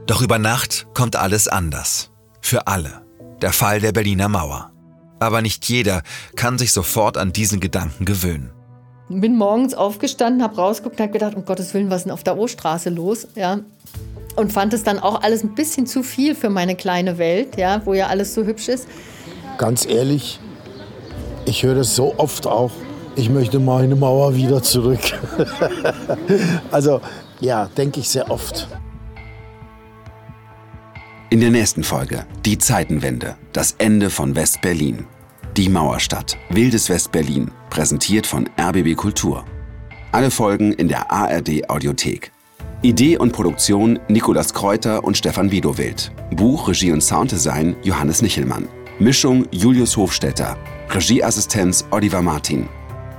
Doch 0.08 0.22
über 0.22 0.40
Nacht 0.40 0.88
kommt 0.94 1.16
alles 1.16 1.48
anders. 1.48 2.12
Für 2.42 2.68
alle. 2.68 3.02
Der 3.42 3.54
Fall 3.54 3.80
der 3.80 3.92
Berliner 3.92 4.30
Mauer. 4.30 4.72
Aber 5.20 5.42
nicht 5.42 5.68
jeder 5.70 6.02
kann 6.36 6.58
sich 6.58 6.72
sofort 6.74 7.18
an 7.18 7.32
diesen 7.34 7.60
Gedanken 7.60 8.06
gewöhnen. 8.06 8.52
Bin 9.10 9.38
morgens 9.38 9.74
aufgestanden, 9.74 10.42
habe 10.42 10.56
rausgeguckt 10.56 11.00
und 11.00 11.04
habe 11.04 11.14
gedacht, 11.14 11.36
um 11.36 11.46
Gottes 11.46 11.74
Willen, 11.74 11.90
was 11.90 11.98
ist 11.98 12.04
denn 12.06 12.14
auf 12.14 12.24
der 12.24 12.38
O-Straße 12.38 12.90
los? 12.90 13.28
Ja. 13.36 13.60
Und 14.36 14.54
fand 14.54 14.74
es 14.74 14.84
dann 14.84 15.00
auch 15.00 15.22
alles 15.22 15.44
ein 15.44 15.54
bisschen 15.54 15.86
zu 15.86 16.02
viel 16.02 16.34
für 16.34 16.50
meine 16.50 16.76
kleine 16.76 17.18
Welt, 17.18 17.58
ja, 17.58 17.82
wo 17.86 17.94
ja 17.94 18.08
alles 18.08 18.34
so 18.34 18.46
hübsch 18.46 18.70
ist 18.70 18.88
ganz 19.62 19.86
ehrlich, 19.86 20.40
ich 21.46 21.62
höre 21.62 21.76
das 21.76 21.96
so 21.96 22.16
oft 22.18 22.48
auch. 22.48 22.72
Ich 23.16 23.30
möchte 23.30 23.60
meine 23.60 23.96
Mauer 23.96 24.36
wieder 24.36 24.64
zurück. 24.64 25.02
also 26.72 27.02
ja, 27.40 27.70
denke 27.78 28.00
ich 28.00 28.10
sehr 28.10 28.32
oft. 28.32 28.68
In 31.30 31.40
der 31.40 31.50
nächsten 31.50 31.84
Folge 31.84 32.26
die 32.46 32.58
Zeitenwende, 32.58 33.36
das 33.54 33.76
Ende 33.78 34.10
von 34.10 34.36
West-Berlin. 34.36 35.06
Die 35.58 35.70
Mauerstadt, 35.70 36.38
wildes 36.50 36.90
West-Berlin, 36.90 37.52
präsentiert 37.70 38.26
von 38.28 38.50
RBB 38.60 38.96
Kultur. 38.96 39.46
Alle 40.14 40.32
Folgen 40.32 40.74
in 40.74 40.88
der 40.88 41.12
ARD 41.12 41.70
Audiothek. 41.70 42.32
Idee 42.82 43.18
und 43.18 43.32
Produktion 43.32 44.00
Nikolas 44.08 44.54
Kräuter 44.54 45.04
und 45.04 45.18
Stefan 45.18 45.52
Widowild. 45.52 46.12
Buch, 46.32 46.68
Regie 46.68 46.92
und 46.92 47.02
Sounddesign 47.02 47.76
Johannes 47.84 48.22
Nichelmann. 48.22 48.68
Mischung 49.00 49.46
Julius 49.52 49.96
Hofstetter. 49.98 50.58
Regieassistenz 50.90 51.86
Oliver 51.92 52.22
Martin. 52.22 52.68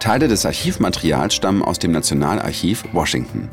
Teile 0.03 0.27
des 0.27 0.45
Archivmaterials 0.45 1.33
stammen 1.33 1.63
aus 1.63 1.79
dem 1.79 1.93
Nationalarchiv 1.93 2.83
Washington. 2.93 3.49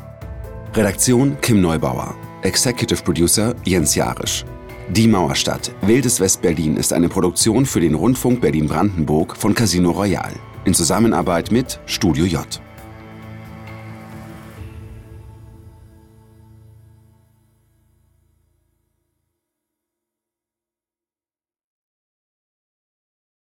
Redaktion 0.74 1.40
Kim 1.40 1.60
Neubauer. 1.60 2.16
Executive 2.42 3.04
Producer 3.04 3.54
Jens 3.64 3.94
Jarisch. 3.94 4.44
Die 4.88 5.06
Mauerstadt, 5.06 5.70
Wildes 5.82 6.18
West-Berlin 6.18 6.76
ist 6.76 6.92
eine 6.92 7.08
Produktion 7.08 7.66
für 7.66 7.78
den 7.78 7.94
Rundfunk 7.94 8.40
Berlin-Brandenburg 8.40 9.36
von 9.36 9.54
Casino 9.54 9.92
Royal 9.92 10.32
in 10.64 10.74
Zusammenarbeit 10.74 11.52
mit 11.52 11.78
Studio 11.86 12.24
J. 12.24 12.44